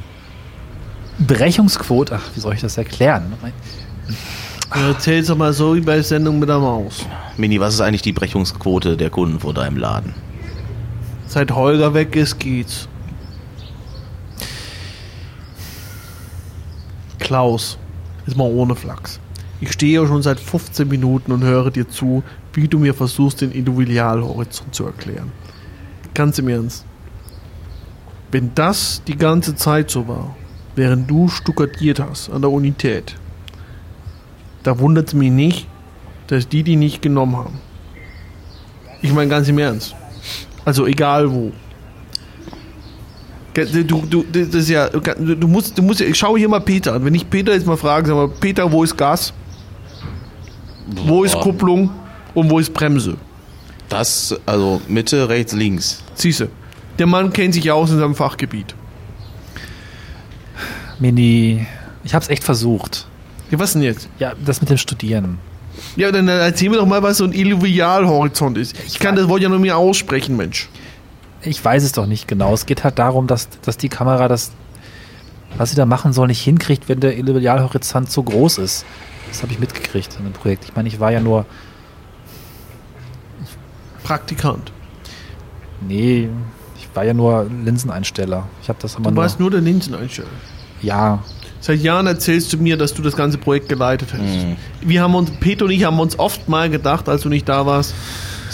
Brechungsquote, 1.19 2.15
ach, 2.17 2.31
wie 2.35 2.41
soll 2.41 2.55
ich 2.55 2.61
das 2.61 2.79
erklären? 2.79 3.33
Erzähl's 4.71 5.27
doch 5.27 5.37
mal 5.37 5.53
so 5.53 5.75
wie 5.75 5.81
bei 5.81 6.01
Sendung 6.01 6.39
mit 6.39 6.49
der 6.49 6.59
Maus. 6.59 7.05
Mini, 7.37 7.61
was 7.61 7.75
ist 7.75 7.81
eigentlich 7.81 8.03
die 8.03 8.13
Brechungsquote 8.13 8.97
der 8.97 9.11
Kunden 9.11 9.41
vor 9.41 9.53
deinem 9.53 9.77
Laden? 9.77 10.15
Seit 11.27 11.51
Holger 11.51 11.95
weg 11.95 12.17
ist, 12.17 12.39
geht's. 12.39 12.89
Klaus, 17.33 17.79
ist 18.27 18.37
mal 18.37 18.45
ohne 18.45 18.75
Flachs. 18.75 19.19
Ich 19.63 19.73
stehe 19.73 20.03
ja 20.03 20.07
schon 20.07 20.21
seit 20.21 20.39
15 20.39 20.87
Minuten 20.87 21.33
und 21.33 21.43
höre 21.43 21.71
dir 21.71 21.89
zu, 21.89 22.23
wie 22.53 22.69
du 22.69 22.79
mir 22.79 22.93
versuchst, 22.93 23.41
den 23.41 23.53
Individualhorizont 23.53 24.75
zu 24.75 24.85
erklären. 24.85 25.33
Ganz 26.13 26.39
im 26.39 26.49
Ernst. 26.49 26.85
Wenn 28.31 28.55
das 28.55 29.01
die 29.07 29.17
ganze 29.17 29.57
Zeit 29.57 29.91
so 29.91 30.07
war, 30.09 30.37
während 30.77 31.11
du 31.11 31.29
stuckadiert 31.29 32.01
hast 32.01 32.29
an 32.29 32.43
der 32.43 32.51
Unität, 32.51 33.17
da 34.63 34.79
wundert 34.79 35.09
es 35.09 35.15
mich 35.15 35.31
nicht, 35.31 35.67
dass 36.27 36.47
die 36.47 36.63
die 36.63 36.77
nicht 36.77 37.01
genommen 37.01 37.37
haben. 37.37 37.59
Ich 39.01 39.15
meine 39.15 39.31
ganz 39.31 39.49
im 39.49 39.57
Ernst. 39.57 39.97
Also 40.67 40.85
egal 40.87 41.33
wo. 41.33 41.53
Du, 43.55 44.03
du, 44.09 44.25
das 44.33 44.49
ist 44.55 44.71
ja, 44.71 44.89
du 44.89 45.47
musst, 45.47 45.77
du 45.77 45.83
musst, 45.83 46.01
ja- 46.01 46.07
ich 46.07 46.17
schaue 46.17 46.39
hier 46.39 46.49
mal 46.49 46.61
Peter 46.61 46.95
an. 46.95 47.05
Wenn 47.05 47.15
ich 47.15 47.29
Peter 47.29 47.53
jetzt 47.53 47.67
mal 47.67 47.77
frage, 47.77 48.07
sag 48.09 48.15
mal, 48.15 48.29
Peter, 48.29 48.71
wo 48.73 48.83
ist 48.83 48.97
Gas? 48.97 49.33
Wo 51.07 51.23
ist 51.25 51.35
Boah. 51.35 51.43
Kupplung? 51.43 51.91
Und 52.35 52.49
wo 52.49 52.59
ist 52.59 52.73
Bremse? 52.73 53.17
Das, 53.91 54.35
also 54.47 54.81
Mitte, 54.89 55.29
rechts, 55.29 55.53
links. 55.53 56.03
Siehste, 56.15 56.49
der 56.99 57.07
Mann 57.07 57.31
kennt 57.31 57.53
sich 57.53 57.71
aus 57.71 57.91
in 57.91 57.99
seinem 57.99 58.15
Fachgebiet. 58.15 58.75
Mini, 60.99 61.67
ich 62.05 62.15
hab's 62.15 62.29
echt 62.29 62.45
versucht. 62.45 63.07
Ja, 63.51 63.59
was 63.59 63.75
denn 63.75 63.83
jetzt? 63.83 64.09
Ja, 64.19 64.33
das 64.45 64.61
mit 64.61 64.71
dem 64.71 64.79
Studieren. 64.79 65.39
Ja, 65.97 66.11
dann 66.11 66.29
erzähl 66.29 66.71
mir 66.71 66.77
doch 66.77 66.87
mal, 66.87 67.03
was 67.03 67.19
so 67.19 67.25
ein 67.25 67.33
Illuvialhorizont 67.33 68.57
ist. 68.57 68.77
Ich 68.87 68.99
kann 68.99 69.17
das 69.17 69.29
Wort 69.29 69.43
ja 69.43 69.49
nur 69.49 69.59
mir 69.59 69.77
aussprechen, 69.77 70.37
Mensch. 70.37 70.69
Ich 71.45 71.65
weiß 71.65 71.83
es 71.83 71.93
doch 71.93 72.07
nicht 72.07 72.29
genau. 72.29 72.55
Es 72.55 72.67
geht 72.67 72.85
halt 72.85 72.99
darum, 72.99 73.27
dass, 73.27 73.49
dass 73.63 73.77
die 73.77 73.89
Kamera 73.89 74.29
das, 74.29 74.53
was 75.57 75.71
sie 75.71 75.77
da 75.77 75.87
machen 75.87 76.13
soll, 76.13 76.29
nicht 76.29 76.43
hinkriegt, 76.43 76.89
wenn 76.89 77.01
der 77.01 77.17
Illuvialhorizont 77.19 78.11
so 78.11 78.23
groß 78.23 78.59
ist. 78.59 78.85
Das 79.29 79.43
habe 79.43 79.53
ich 79.53 79.59
mitgekriegt 79.59 80.17
in 80.19 80.25
dem 80.25 80.33
Projekt. 80.33 80.65
Ich 80.65 80.77
meine, 80.77 80.89
ich 80.89 81.01
war 81.01 81.11
ja 81.11 81.21
nur, 81.21 81.47
Praktikant. 84.05 84.73
nee, 85.81 86.29
ich 86.77 86.89
war 86.95 87.05
ja 87.05 87.15
nur 87.15 87.47
Linseneinsteller. 87.65 88.47
Ich 88.63 88.69
habe 88.69 88.79
das 88.83 88.97
aber 88.97 89.05
Du 89.05 89.11
nur, 89.15 89.23
warst 89.23 89.41
nur 89.41 89.51
der 89.51 89.61
Linseneinsteller. 89.61 90.29
ja, 90.83 91.21
Seit 91.61 91.79
Jahren 91.81 92.09
erzählst 92.09 92.53
du 92.53 92.57
mir, 92.57 92.77
dass 92.77 92.93
du 92.93 93.03
das 93.03 93.15
ganze 93.15 93.39
Projekt 93.39 93.69
geleitet 93.69 94.09
hast. 94.13 94.21
Mhm. 94.21 94.57
Wir 94.81 95.01
haben 95.01 95.15
uns, 95.15 95.31
Peter 95.39 95.65
und 95.67 95.71
ich 95.71 95.85
haben 95.85 96.01
uns 96.01 96.19
oft 96.19 96.49
mal 96.49 96.69
gedacht, 96.69 97.09
als 97.09 97.23
du 97.23 97.29
nicht 97.29 97.49
da 97.49 97.65
warst, 97.67 97.95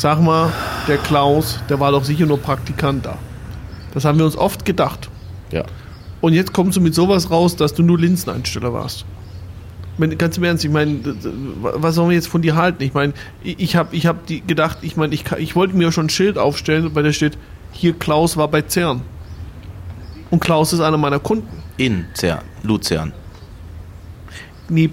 sag 0.00 0.21
mal, 0.21 0.52
der 0.87 0.99
Klaus, 0.99 1.59
der 1.69 1.81
war 1.81 1.93
doch 1.93 2.05
sicher 2.05 2.26
nur 2.26 2.38
Praktikant 2.38 3.05
da. 3.05 3.19
Das 3.95 4.05
haben 4.05 4.19
wir 4.19 4.25
uns 4.25 4.37
oft 4.37 4.64
gedacht. 4.64 5.09
Ja. 5.50 5.64
Und 6.21 6.33
jetzt 6.33 6.52
kommst 6.52 6.76
du 6.76 6.81
mit 6.81 6.95
sowas 6.95 7.31
raus, 7.31 7.57
dass 7.57 7.75
du 7.75 7.83
nur 7.83 7.99
Linseneinsteller 7.99 8.73
warst. 8.73 9.05
Meine, 9.97 10.17
ganz 10.17 10.37
im 10.37 10.45
Ernst, 10.45 10.64
ich 10.64 10.71
meine, 10.71 11.00
was 11.61 11.97
sollen 11.97 12.11
wir 12.11 12.14
jetzt 12.14 12.28
von 12.28 12.43
dir 12.43 12.55
halten? 12.55 12.83
Ich 12.85 12.95
meine, 12.95 13.12
ich 13.43 13.75
habe 13.75 13.95
ich 13.97 14.07
hab 14.07 14.26
die 14.26 14.40
gedacht, 14.40 14.78
ich 14.83 14.97
meine, 14.97 15.12
ich, 15.14 15.25
ich 15.38 15.57
wollte 15.57 15.76
mir 15.76 15.90
schon 15.90 16.07
ein 16.07 16.11
Schild 16.11 16.38
aufstellen, 16.38 16.90
weil 16.95 17.02
da 17.02 17.12
steht, 17.12 17.37
hier 17.73 17.95
Klaus 17.95 18.37
war 18.37 18.49
bei 18.49 18.62
CERN. 18.62 19.02
Und 20.31 20.40
Klaus 20.40 20.73
ist 20.73 20.81
einer 20.81 20.99
meiner 20.99 21.19
Kunden. 21.19 21.49
In 21.76 22.07
Zer 22.14 22.43
Luzern. 22.62 23.12
Nee, 24.69 24.88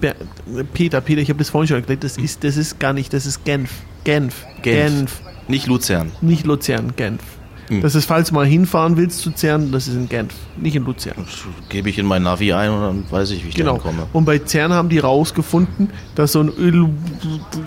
Peter, 0.74 1.02
Peter, 1.02 1.22
ich 1.22 1.30
habe 1.30 1.40
das 1.40 1.50
vorhin 1.50 1.68
schon 1.68 1.78
erklärt, 1.78 2.04
das 2.04 2.18
ist, 2.18 2.44
das 2.44 2.58
ist 2.58 2.80
gar 2.80 2.94
nicht, 2.94 3.14
das 3.14 3.26
ist 3.26 3.44
Genf. 3.44 3.70
Genf. 4.06 4.46
Genf. 4.62 5.20
Nicht 5.50 5.68
Luzern. 5.68 6.12
Nicht 6.22 6.46
Luzern, 6.46 6.94
Genf. 6.96 7.22
Hm. 7.68 7.82
Das 7.82 7.96
ist, 7.96 8.06
falls 8.06 8.30
du 8.30 8.36
mal 8.36 8.46
hinfahren 8.46 8.96
willst 8.96 9.20
zu 9.22 9.32
CERN, 9.36 9.72
das 9.72 9.88
ist 9.88 9.96
in 9.96 10.08
Genf, 10.08 10.34
nicht 10.56 10.76
in 10.76 10.86
Luzern. 10.86 11.16
Das 11.18 11.44
Gebe 11.70 11.90
ich 11.90 11.98
in 11.98 12.06
mein 12.06 12.22
Navi 12.24 12.54
ein 12.54 12.70
und 12.70 12.82
dann 12.82 13.04
weiß 13.12 13.32
ich, 13.32 13.44
wie 13.44 13.50
ich 13.50 13.56
Genau. 13.56 13.74
da 13.78 13.80
komme. 13.80 14.06
Und 14.14 14.26
bei 14.26 14.40
CERN 14.40 14.72
haben 14.72 14.88
die 14.90 15.00
rausgefunden, 15.00 15.90
dass 16.14 16.32
so 16.34 16.42
ein 16.42 16.52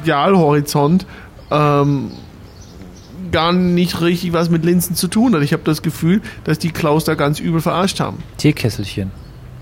Idealhorizont 0.02 1.06
ähm, 1.50 2.12
gar 3.32 3.52
nicht 3.52 4.00
richtig 4.00 4.32
was 4.32 4.50
mit 4.50 4.64
Linsen 4.64 4.94
zu 4.94 5.08
tun 5.08 5.34
hat. 5.34 5.42
Ich 5.42 5.52
habe 5.52 5.62
das 5.64 5.82
Gefühl, 5.82 6.22
dass 6.44 6.58
die 6.58 6.70
Klaus 6.70 7.04
da 7.04 7.14
ganz 7.14 7.40
übel 7.40 7.60
verarscht 7.60 8.00
haben. 8.00 8.18
Teekesselchen. 8.36 9.10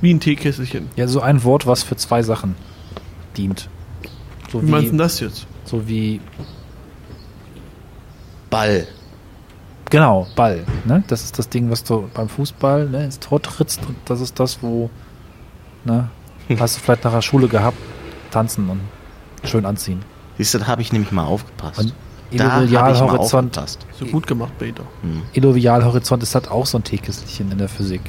Wie 0.02 0.12
ein 0.12 0.20
Teekesselchen. 0.20 0.88
Ja, 0.96 1.08
so 1.08 1.20
ein 1.20 1.42
Wort, 1.44 1.66
was 1.66 1.82
für 1.82 1.96
zwei 1.96 2.22
Sachen 2.22 2.54
dient. 3.36 3.68
So 4.52 4.62
Wie 4.62 4.66
meinst 4.66 4.82
du 4.82 4.86
wie, 4.86 4.90
denn 4.90 4.98
das 4.98 5.20
jetzt? 5.20 5.46
so 5.64 5.88
wie, 5.88 6.20
Ball. 8.50 8.86
genau, 9.90 10.26
Ball. 10.36 10.64
Ne? 10.84 11.02
Das 11.08 11.24
ist 11.24 11.38
das 11.38 11.48
Ding, 11.48 11.70
was 11.70 11.84
du 11.84 12.08
beim 12.14 12.28
Fußball 12.28 12.88
ne, 12.88 13.04
ins 13.04 13.18
Tor 13.18 13.40
trittst 13.40 13.80
und 13.86 13.96
das 14.04 14.20
ist 14.20 14.38
das, 14.38 14.62
wo, 14.62 14.90
ne, 15.84 16.08
hast 16.58 16.76
du 16.76 16.80
vielleicht 16.80 17.04
nach 17.04 17.12
der 17.12 17.22
Schule 17.22 17.48
gehabt, 17.48 17.78
tanzen 18.30 18.68
und 18.68 18.80
schön 19.44 19.64
anziehen. 19.64 20.02
Siehst 20.38 20.54
du, 20.54 20.58
da 20.58 20.66
habe 20.66 20.82
ich 20.82 20.92
nämlich 20.92 21.12
mal 21.12 21.24
aufgepasst. 21.24 21.78
Und 21.80 21.94
da 22.32 22.50
habe 22.50 22.64
ich 22.64 22.72
mal 22.72 22.90
Illuvialhorizont, 22.90 23.56
aufgepasst. 23.56 23.86
So 23.98 24.06
gut 24.06 24.26
gemacht, 24.26 24.52
Peter. 24.58 24.82
Illuvialhorizont 25.32 26.22
ist 26.22 26.34
halt 26.34 26.50
auch 26.50 26.66
so 26.66 26.78
ein 26.78 26.84
Teekesselchen 26.84 27.52
in 27.52 27.58
der 27.58 27.68
Physik. 27.68 28.02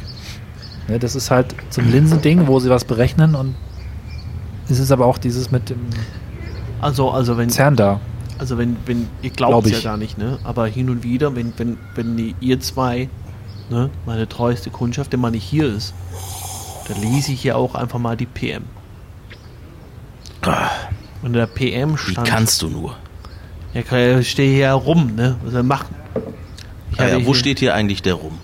Ne, 0.87 0.99
das 0.99 1.15
ist 1.15 1.31
halt 1.31 1.55
so 1.69 1.81
ein 1.81 1.91
Linsending, 1.91 2.47
wo 2.47 2.59
sie 2.59 2.69
was 2.69 2.85
berechnen 2.85 3.35
und 3.35 3.55
es 4.69 4.79
ist 4.79 4.91
aber 4.91 5.05
auch 5.05 5.17
dieses 5.17 5.51
mit 5.51 5.69
dem 5.69 5.79
Also, 6.81 7.09
also 7.11 7.37
wenn, 7.37 7.49
CERN 7.49 7.75
da. 7.75 7.99
Also 8.39 8.57
wenn, 8.57 8.77
wenn, 8.85 9.07
ihr 9.21 9.29
glaubt 9.31 9.51
Glaub 9.51 9.65
es 9.65 9.71
ja 9.83 9.89
gar 9.91 9.97
nicht, 9.97 10.17
ne? 10.17 10.39
Aber 10.43 10.67
hin 10.67 10.89
und 10.89 11.03
wieder, 11.03 11.35
wenn, 11.35 11.53
wenn, 11.57 11.77
wenn 11.95 12.17
die, 12.17 12.35
ihr 12.39 12.59
zwei, 12.59 13.09
ne, 13.69 13.89
meine 14.05 14.27
treueste 14.29 14.69
Kundschaft, 14.69 15.11
der 15.11 15.19
mal 15.19 15.31
nicht 15.31 15.43
hier 15.43 15.67
ist, 15.73 15.93
dann 16.87 17.01
lese 17.01 17.31
ich 17.31 17.43
ja 17.43 17.55
auch 17.55 17.75
einfach 17.75 17.99
mal 17.99 18.15
die 18.17 18.25
PM. 18.25 18.63
Ah, 20.41 20.69
Und 21.23 21.33
der 21.33 21.47
PM 21.47 21.93
Wie 21.93 22.11
stand. 22.11 22.27
kannst 22.27 22.61
du 22.61 22.69
nur? 22.69 22.95
Ja, 23.73 23.81
kann- 23.81 24.19
ich 24.21 24.31
stehe 24.31 24.53
hier 24.55 24.71
rum, 24.71 25.15
ne? 25.15 25.35
Was 25.43 25.51
soll 25.53 25.61
ich 25.61 25.67
machen? 25.67 25.95
Ich 26.91 26.99
Ah, 26.99 27.07
ja, 27.07 27.25
wo 27.25 27.33
steht 27.33 27.59
hier 27.59 27.73
eigentlich 27.75 28.01
der 28.01 28.13
rum? 28.15 28.37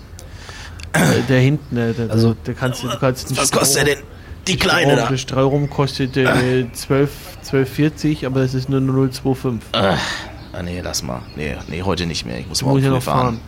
äh, 0.92 1.22
der 1.28 1.40
hinten, 1.40 1.74
der, 1.74 1.92
der, 1.92 2.10
Also- 2.10 2.34
der 2.34 2.54
kannst 2.54 2.82
du, 2.82 2.88
du 2.88 2.98
kannst 2.98 3.28
einen 3.28 3.36
Was 3.38 3.50
kostet 3.50 3.86
der 3.86 3.96
denn? 3.96 4.04
Die 4.46 4.56
kleine 4.56 4.92
Streu- 4.92 4.96
da. 5.02 5.08
Der 5.08 5.16
Streurum 5.16 5.70
kostet 5.70 6.16
äh, 6.16 6.66
12, 6.72 7.10
12,40, 7.50 8.26
aber 8.26 8.40
es 8.40 8.54
ist 8.54 8.68
nur 8.68 8.80
0,25. 8.80 9.60
Ah, 9.72 9.96
ah, 10.52 10.62
nee, 10.62 10.80
lass 10.82 11.02
mal. 11.02 11.22
Nee, 11.36 11.56
nee, 11.68 11.82
heute 11.82 12.06
nicht 12.06 12.26
mehr. 12.26 12.38
Ich 12.38 12.48
muss 12.48 12.62
morgen 12.62 12.82
früh 12.82 12.88
noch 12.90 13.02
fahren. 13.02 13.40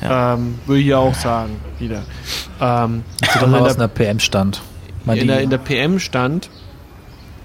Ja. 0.00 0.34
Ähm, 0.34 0.58
würde 0.66 0.80
ich 0.80 0.86
ja 0.86 0.98
auch 0.98 1.14
sagen, 1.14 1.56
wieder. 1.78 2.02
Ähm, 2.60 3.02
Also 3.20 3.40
also 3.40 3.46
mal 3.48 3.58
in, 3.58 3.64
was 3.64 3.72
in 3.74 3.78
der, 3.80 3.88
der 3.88 3.94
PM 3.94 4.20
stand. 4.20 4.62
In, 5.06 5.26
der, 5.26 5.40
in 5.40 5.50
der 5.50 5.58
PM 5.58 5.98
stand, 5.98 6.50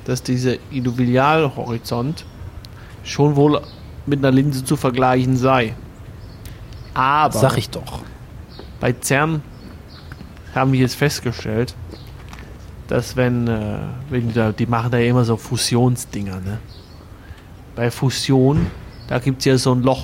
dass 0.06 0.22
dieser 0.22 0.56
Illuvialhorizont 0.72 2.26
schon 3.04 3.36
wohl 3.36 3.62
mit 4.06 4.20
einer 4.20 4.32
Linse 4.32 4.64
zu 4.66 4.76
vergleichen 4.76 5.36
sei. 5.38 5.74
Aber 6.94 7.38
Sag 7.38 7.58
ich 7.58 7.70
doch. 7.70 8.02
bei 8.80 8.94
CERN 9.02 9.42
haben 10.54 10.72
wir 10.74 10.80
jetzt 10.82 10.96
festgestellt, 10.96 11.74
dass 12.88 13.16
wenn, 13.16 13.48
äh, 13.48 13.78
wenn 14.10 14.28
die, 14.28 14.34
da, 14.34 14.52
die 14.52 14.66
machen 14.66 14.92
da 14.92 14.98
ja 14.98 15.10
immer 15.10 15.24
so 15.26 15.38
Fusionsdinger, 15.38 16.36
ne? 16.42 16.60
Bei 17.76 17.90
Fusion, 17.90 18.68
da 19.08 19.20
gibt 19.20 19.40
es 19.40 19.46
ja 19.46 19.58
so 19.58 19.74
ein 19.74 19.82
Loch, 19.82 20.04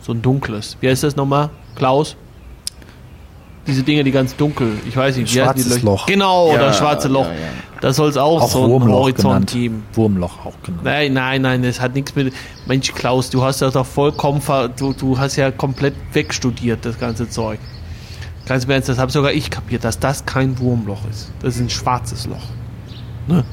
so 0.00 0.12
ein 0.12 0.22
dunkles. 0.22 0.76
Wie 0.80 0.88
heißt 0.88 1.02
das 1.04 1.14
nochmal, 1.16 1.50
Klaus? 1.74 2.16
Diese 3.66 3.82
Dinge, 3.82 4.04
die 4.04 4.12
ganz 4.12 4.34
dunkel, 4.36 4.72
ich 4.88 4.96
weiß 4.96 5.16
nicht, 5.16 5.28
wie 5.34 5.38
die 5.38 5.44
Schwarzes 5.44 5.68
Löcher? 5.74 5.84
Loch. 5.84 6.06
Genau, 6.06 6.52
Ja, 6.52 6.58
das 6.58 6.78
schwarze 6.78 7.08
Loch. 7.08 7.26
ja, 7.26 7.32
ja. 7.32 7.38
Da 7.82 7.92
soll 7.92 8.08
es 8.08 8.16
auch, 8.16 8.40
Auch 8.40 8.48
so 8.50 8.62
einen 8.62 8.70
Wurmloch 8.72 8.94
Horizont 9.00 9.22
genannt. 9.24 9.50
geben. 9.52 9.84
Wurmloch 9.92 10.46
auch 10.46 10.54
genannt. 10.62 10.84
Nein, 10.84 11.12
nein, 11.12 11.42
nein, 11.42 11.62
das 11.62 11.78
hat 11.80 11.94
nichts 11.94 12.14
mit. 12.14 12.32
Mensch, 12.66 12.94
Klaus, 12.94 13.28
du 13.28 13.42
hast 13.42 13.60
das 13.60 13.74
doch 13.74 13.84
vollkommen. 13.84 14.40
Ver 14.40 14.68
du, 14.68 14.94
du 14.94 15.18
hast 15.18 15.36
ja 15.36 15.50
komplett 15.50 15.94
wegstudiert, 16.14 16.86
das 16.86 16.98
ganze 16.98 17.28
Zeug. 17.28 17.58
Ganz 18.46 18.64
im 18.64 18.70
Ernst, 18.70 18.88
das 18.88 18.98
habe 18.98 19.10
sogar 19.10 19.32
ich 19.32 19.50
kapiert, 19.50 19.84
dass 19.84 19.98
das 19.98 20.24
kein 20.24 20.58
Wurmloch 20.58 21.00
ist. 21.10 21.32
Das 21.42 21.56
ist 21.56 21.60
ein 21.60 21.70
schwarzes 21.70 22.26
Loch. 22.26 22.44
Ne? 23.26 23.44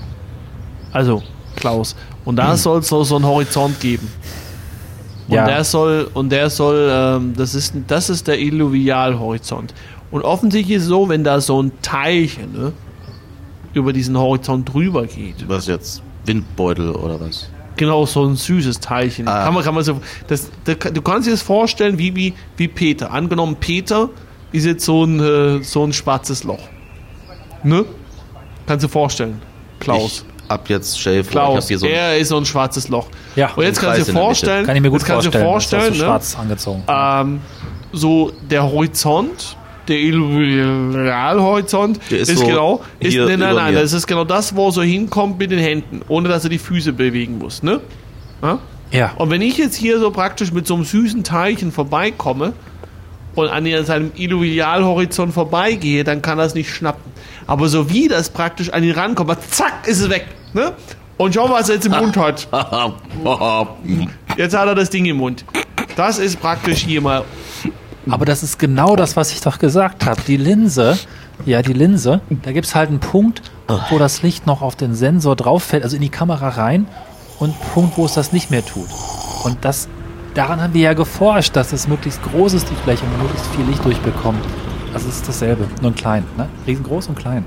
Also, 0.92 1.24
Klaus. 1.56 1.96
Und 2.26 2.36
da 2.38 2.56
soll 2.56 2.80
es 2.80 2.88
so, 2.88 3.04
so 3.04 3.16
einen 3.16 3.26
Horizont 3.26 3.80
geben. 3.80 4.08
Und 5.28 5.36
Ja. 5.36 5.46
der 5.48 5.64
soll, 5.64 6.10
und 6.14 6.32
der 6.32 6.50
soll, 6.50 6.90
ähm, 6.92 7.34
das 7.36 7.56
ist, 7.56 7.74
das 7.88 8.10
ist 8.10 8.28
der 8.28 8.40
Illuvialhorizont. 8.40 9.74
Und 10.12 10.22
offensichtlich 10.22 10.78
ist 10.78 10.84
es 10.84 10.90
so, 10.90 11.10
wenn 11.10 11.24
da 11.24 11.42
so 11.42 11.62
ein 11.62 11.72
Teilchen 11.82 12.54
ne, 12.54 12.72
über 13.74 13.94
diesen 13.94 14.18
Horizont 14.18 14.72
drüber 14.72 15.08
geht, 15.08 15.48
Was 15.50 15.66
jetzt? 15.66 16.04
Windbeutel 16.26 16.92
oder 16.92 17.20
was? 17.20 17.50
Genau, 17.78 18.06
so 18.06 18.24
ein 18.26 18.36
süßes 18.36 18.80
Teilchen. 18.80 19.28
Ah. 19.28 19.46
Kann 19.46 19.54
man, 19.56 19.64
kann 19.64 19.74
man 19.74 19.84
so, 19.84 20.00
das, 20.28 20.52
das, 20.66 20.78
du 20.94 21.02
kannst 21.02 21.28
dir 21.28 21.32
das 21.32 21.42
vorstellen 21.42 21.98
wie, 21.98 22.16
wie, 22.16 22.34
wie 22.58 22.68
Peter. 22.68 23.12
Angenommen, 23.12 23.56
Peter 23.60 24.10
ist 24.54 24.66
jetzt 24.66 24.86
so 24.86 25.04
ein, 25.04 25.20
äh, 25.20 25.64
so 25.64 25.84
ein 25.84 25.92
schwarzes 25.92 26.44
Loch. 26.44 26.62
Ne? 27.64 27.86
Kannst 28.66 28.84
du 28.84 28.88
dir 28.88 28.94
vorstellen, 28.94 29.42
Klaus. 29.80 30.26
Ich 30.28 30.34
ab 30.50 30.70
jetzt 30.70 31.06
hab 31.06 31.30
Klaus, 31.30 31.68
hier 31.68 31.80
so 31.80 31.86
ein 31.86 31.92
er 31.92 32.18
ist 32.18 32.30
so 32.30 32.38
ein 32.38 32.46
schwarzes 32.46 32.88
Loch. 32.90 33.08
Ja, 33.36 33.52
Und 33.56 33.64
jetzt 33.64 33.82
kannst 33.82 34.02
du 34.02 34.06
dir 34.06 34.14
vorstellen, 34.14 34.66
Kann 34.66 34.76
ich 34.76 34.82
mir 34.82 34.90
gut 34.90 35.02
jetzt 35.02 35.08
kannst 35.08 35.28
du 35.28 35.32
vorstellen. 35.32 35.82
vorstellen, 35.82 35.94
so 35.94 36.00
ne? 36.00 36.06
schwarz 36.06 36.38
angezogen. 36.40 36.84
ähm, 36.88 37.42
so 37.92 38.32
der 38.50 38.64
Horizont, 38.64 39.58
der 39.88 39.98
Der 42.10 42.20
ist 42.20 42.30
ist, 42.30 42.40
so 42.40 42.46
genau, 42.46 42.82
ist, 43.00 43.18
nein, 43.18 43.40
nein, 43.40 43.56
nein, 43.56 43.74
das 43.74 43.94
ist 43.94 44.08
genau 44.08 44.24
das, 44.24 44.56
wo 44.56 44.68
er 44.68 44.72
so 44.72 44.82
hinkommt 44.82 45.40
mit 45.40 45.52
den 45.52 45.60
Händen, 45.60 46.02
ohne 46.08 46.30
dass 46.30 46.44
er 46.44 46.50
die 46.50 46.58
Füße 46.58 46.94
bewegen 46.94 47.38
muss, 47.38 47.64
ne? 47.64 47.82
Ja? 48.42 48.60
ja. 48.92 49.12
Und 49.18 49.30
wenn 49.30 49.42
ich 49.42 49.58
jetzt 49.58 49.76
hier 49.76 50.00
so 50.00 50.12
praktisch 50.12 50.54
mit 50.54 50.68
so 50.68 50.76
einem 50.76 50.86
süßen 50.86 51.24
Teilchen 51.24 51.72
vorbeikomme 51.72 52.54
und 53.36 53.48
an 53.50 53.66
ihr- 53.66 53.84
seinem 53.84 54.12
Illuvialhorizont 54.16 55.34
vorbeigehe, 55.34 56.04
dann 56.04 56.22
kann 56.22 56.38
das 56.38 56.54
nicht 56.54 56.70
schnappen. 56.70 57.12
Aber 57.48 57.68
so 57.68 57.90
wie 57.90 58.08
das 58.08 58.30
praktisch 58.30 58.70
an 58.72 58.84
ihn 58.84 58.92
rankommt, 58.92 59.36
zack, 59.52 59.88
ist 59.88 60.00
es 60.02 60.10
weg. 60.10 60.26
Ne? 60.54 60.74
Und 61.18 61.34
schau, 61.36 61.50
was 61.50 61.70
er 61.70 61.76
jetzt 61.76 61.86
im 61.86 61.92
Mund 61.94 62.16
hat. 62.18 62.48
Jetzt 64.38 64.56
hat 64.58 64.68
er 64.68 64.76
das 64.76 64.90
Ding 64.90 65.06
im 65.06 65.18
Mund. 65.18 65.46
Das 65.96 66.18
ist 66.18 66.40
praktisch 66.42 66.80
hier 66.84 67.02
mal. 67.02 67.24
Aber 68.10 68.26
das 68.26 68.44
ist 68.44 68.58
genau 68.60 68.96
das, 68.96 69.16
was 69.16 69.32
ich 69.32 69.42
doch 69.42 69.60
gesagt 69.60 70.06
habe. 70.06 70.20
Die 70.28 70.38
Linse, 70.38 70.98
ja, 71.46 71.62
die 71.62 71.74
Linse, 71.74 72.22
da 72.44 72.52
gibt 72.52 72.66
es 72.66 72.76
halt 72.76 72.90
einen 72.90 73.00
Punkt, 73.00 73.42
wo 73.90 73.98
das 74.00 74.24
Licht 74.24 74.46
noch 74.48 74.62
auf 74.62 74.76
den 74.76 74.96
Sensor 74.96 75.36
drauf 75.36 75.64
fällt, 75.64 75.84
also 75.84 75.96
in 75.96 76.02
die 76.02 76.10
Kamera 76.10 76.50
rein, 76.50 76.88
und 77.40 77.52
einen 77.52 77.60
Punkt, 77.74 77.98
wo 77.98 78.06
es 78.06 78.14
das 78.14 78.34
nicht 78.34 78.52
mehr 78.52 78.66
tut. 78.66 78.88
Und 79.44 79.58
das, 79.62 79.88
daran 80.34 80.62
haben 80.62 80.74
wir 80.74 80.82
ja 80.82 80.94
geforscht, 80.94 81.56
dass 81.56 81.74
es 81.74 81.88
möglichst 81.88 82.22
groß 82.24 82.54
ist, 82.54 82.70
die 82.70 82.76
Fläche, 82.84 83.04
und 83.06 83.22
möglichst 83.22 83.48
viel 83.56 83.66
Licht 83.66 83.84
durchbekommt. 83.84 84.44
Also 84.94 85.10
es 85.10 85.16
ist 85.18 85.28
dasselbe, 85.28 85.68
nur 85.82 85.92
ein 85.92 85.96
klein, 85.96 86.24
ne? 86.38 86.48
Riesengroß 86.68 87.08
und 87.08 87.16
klein. 87.18 87.46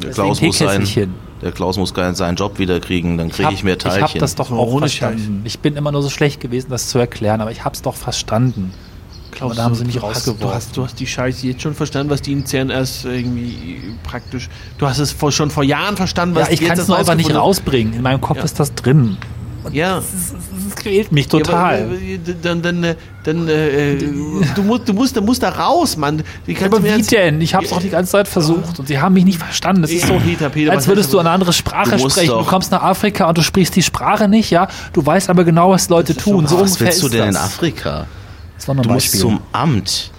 Klaus 0.00 0.38
Deswegen 0.40 0.46
muss 0.46 0.58
sein. 0.58 1.14
Der 1.42 1.52
Klaus 1.52 1.76
muss 1.76 1.92
seinen 1.94 2.36
Job 2.36 2.58
wieder 2.58 2.80
kriegen, 2.80 3.16
dann 3.18 3.28
kriege 3.30 3.52
ich, 3.52 3.62
mehr 3.62 3.76
Ich 3.76 3.82
Teilchen. 3.82 4.02
habe 4.08 4.18
das 4.18 4.34
doch 4.34 4.50
auch 4.50 4.66
ohne 4.68 4.88
verstanden. 4.88 5.42
Ich 5.44 5.58
bin 5.60 5.76
immer 5.76 5.92
nur 5.92 6.02
so 6.02 6.10
schlecht 6.10 6.40
gewesen, 6.40 6.68
das 6.70 6.88
zu 6.88 6.98
erklären, 6.98 7.40
aber 7.40 7.52
ich 7.52 7.64
habe 7.64 7.74
es 7.74 7.82
doch 7.82 7.94
verstanden. 7.94 8.72
Klaus, 9.30 9.54
da 9.56 9.64
haben 9.64 9.74
sie 9.74 9.84
mich 9.84 9.94
du 9.96 10.02
hast, 10.02 10.26
rausgeworfen. 10.26 10.48
du, 10.48 10.54
hast, 10.54 10.76
du 10.76 10.84
hast 10.84 10.98
die 10.98 11.06
Scheiße 11.06 11.46
jetzt 11.46 11.62
schon 11.62 11.74
verstanden, 11.74 12.10
was 12.10 12.22
die 12.22 12.32
in 12.32 12.44
CERN 12.44 12.70
erst 12.70 13.04
irgendwie 13.04 13.94
praktisch. 14.02 14.48
Du 14.78 14.86
hast 14.88 14.98
es 14.98 15.12
vor, 15.12 15.30
schon 15.30 15.50
vor 15.50 15.62
Jahren 15.62 15.96
verstanden, 15.96 16.34
was 16.34 16.48
Ja, 16.48 16.54
ich 16.54 16.60
kann 16.66 16.76
es 16.78 16.88
nur 16.88 16.96
einfach 16.96 17.14
nicht 17.14 17.32
rausbringen. 17.32 17.92
In 17.94 18.02
meinem 18.02 18.20
Kopf 18.20 18.38
Ja. 18.38 18.44
ist 18.44 18.58
das 18.58 18.74
drin. 18.74 19.16
haben. 19.64 19.74
Ja. 19.74 19.96
Das, 19.96 20.06
das 20.66 20.67
quält 20.78 21.12
mich 21.12 21.28
total. 21.28 21.78
Ja, 21.80 21.84
aber, 21.86 21.94
äh, 21.94 22.18
dann, 22.42 22.62
dann, 22.62 22.84
äh, 22.84 22.94
dann, 23.24 23.48
äh, 23.48 23.92
äh, 23.94 23.98
du 24.54 24.62
musst, 24.62 24.88
du 24.88 24.92
musst, 24.94 25.16
du 25.16 25.22
musst 25.22 25.42
da 25.42 25.50
raus, 25.50 25.96
Mann. 25.96 26.22
Wie 26.46 26.54
kannst 26.54 26.74
aber 26.74 26.86
du 26.88 26.94
wie 26.96 27.02
denn? 27.02 27.40
Ich 27.40 27.54
habe 27.54 27.64
es 27.64 27.70
doch 27.70 27.80
die 27.80 27.90
ganze 27.90 28.12
Zeit 28.12 28.28
versucht 28.28 28.78
und 28.78 28.88
sie 28.88 28.98
haben 28.98 29.14
mich 29.14 29.24
nicht 29.24 29.38
verstanden. 29.38 29.82
Das 29.82 29.90
ist 29.90 30.06
so, 30.06 30.18
Peter, 30.18 30.48
Peter, 30.50 30.72
als 30.72 30.86
würdest 30.88 31.12
du 31.12 31.18
eine 31.18 31.30
andere 31.30 31.52
Sprache 31.52 31.90
Du 31.96 31.98
musst 32.02 32.16
sprechen. 32.16 32.30
Du 32.30 32.36
doch- 32.38 32.46
kommst 32.48 32.70
nach 32.72 32.82
Afrika 32.82 33.28
und 33.28 33.38
du 33.38 33.42
sprichst 33.42 33.74
die 33.76 33.82
Sprache 33.82 34.28
nicht, 34.28 34.50
ja? 34.50 34.68
Du 34.92 35.04
weißt 35.04 35.28
aber 35.30 35.44
genau, 35.44 35.70
was 35.70 35.88
Leute 35.88 36.14
tun. 36.16 36.46
So 36.46 36.60
was 36.60 36.78
willst 36.80 37.02
du 37.02 37.06
ist 37.06 37.14
denn 37.14 37.28
in. 37.30 37.36
Afrika? 37.36 38.06
Das 38.56 38.66
war 38.68 38.74
nur 38.74 38.84
ein 38.84 38.88
Du 38.88 38.94
musst 38.94 39.06
Beispiel. 39.06 39.20
zum 39.20 39.40
Amt. 39.52 40.10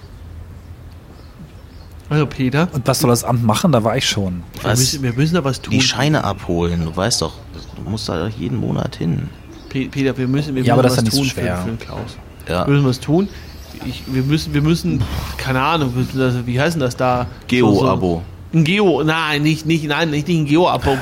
Also 2.08 2.26
Peter, 2.26 2.66
und 2.72 2.86
was 2.88 2.98
soll 2.98 3.10
das 3.10 3.22
Amt 3.22 3.44
machen? 3.44 3.70
Da 3.70 3.84
war 3.84 3.96
ich 3.96 4.08
schon. 4.08 4.42
wir 4.62 4.70
müssen, 4.70 5.02
wir 5.02 5.12
müssen 5.12 5.34
da 5.34 5.44
was 5.44 5.60
tun. 5.62 5.70
Die 5.72 5.80
Scheine 5.80 6.24
abholen. 6.24 6.84
Du 6.84 6.96
weißt 6.96 7.22
doch, 7.22 7.34
du 7.76 7.88
musst 7.88 8.08
da 8.08 8.26
jeden 8.26 8.56
Monat 8.58 8.96
hin. 8.96 9.28
Pe- 9.70 9.88
Peter, 9.90 10.16
wir 10.18 10.28
müssen, 10.28 10.54
wir 10.54 10.62
Ja, 10.62 10.74
aber 10.74 10.82
müssen 10.82 11.04
das 11.04 11.04
ist 11.04 11.12
was 11.12 11.18
tun 11.18 11.24
so 11.24 11.30
schwer. 11.30 11.56
Für, 11.58 11.70
für 11.70 11.76
Klaus. 11.86 12.16
Ja. 12.48 12.66
Wir 12.66 12.74
müssen 12.74 12.86
was 12.86 13.00
tun. 13.00 13.28
Ich, 13.86 14.02
wir 14.06 14.22
müssen, 14.22 14.52
wir 14.52 14.60
müssen, 14.62 15.02
keine 15.38 15.62
Ahnung, 15.62 15.94
wie 16.44 16.60
heißt 16.60 16.74
denn 16.74 16.80
das 16.80 16.96
da? 16.96 17.26
Geo-Abo. 17.46 18.22
So, 18.52 18.58
ein 18.58 18.64
Geo, 18.64 19.02
nein, 19.04 19.42
nicht, 19.42 19.64
nicht, 19.64 19.84
nein, 19.86 20.10
nicht 20.10 20.28
ein 20.28 20.44
Geo-Abo. 20.44 20.98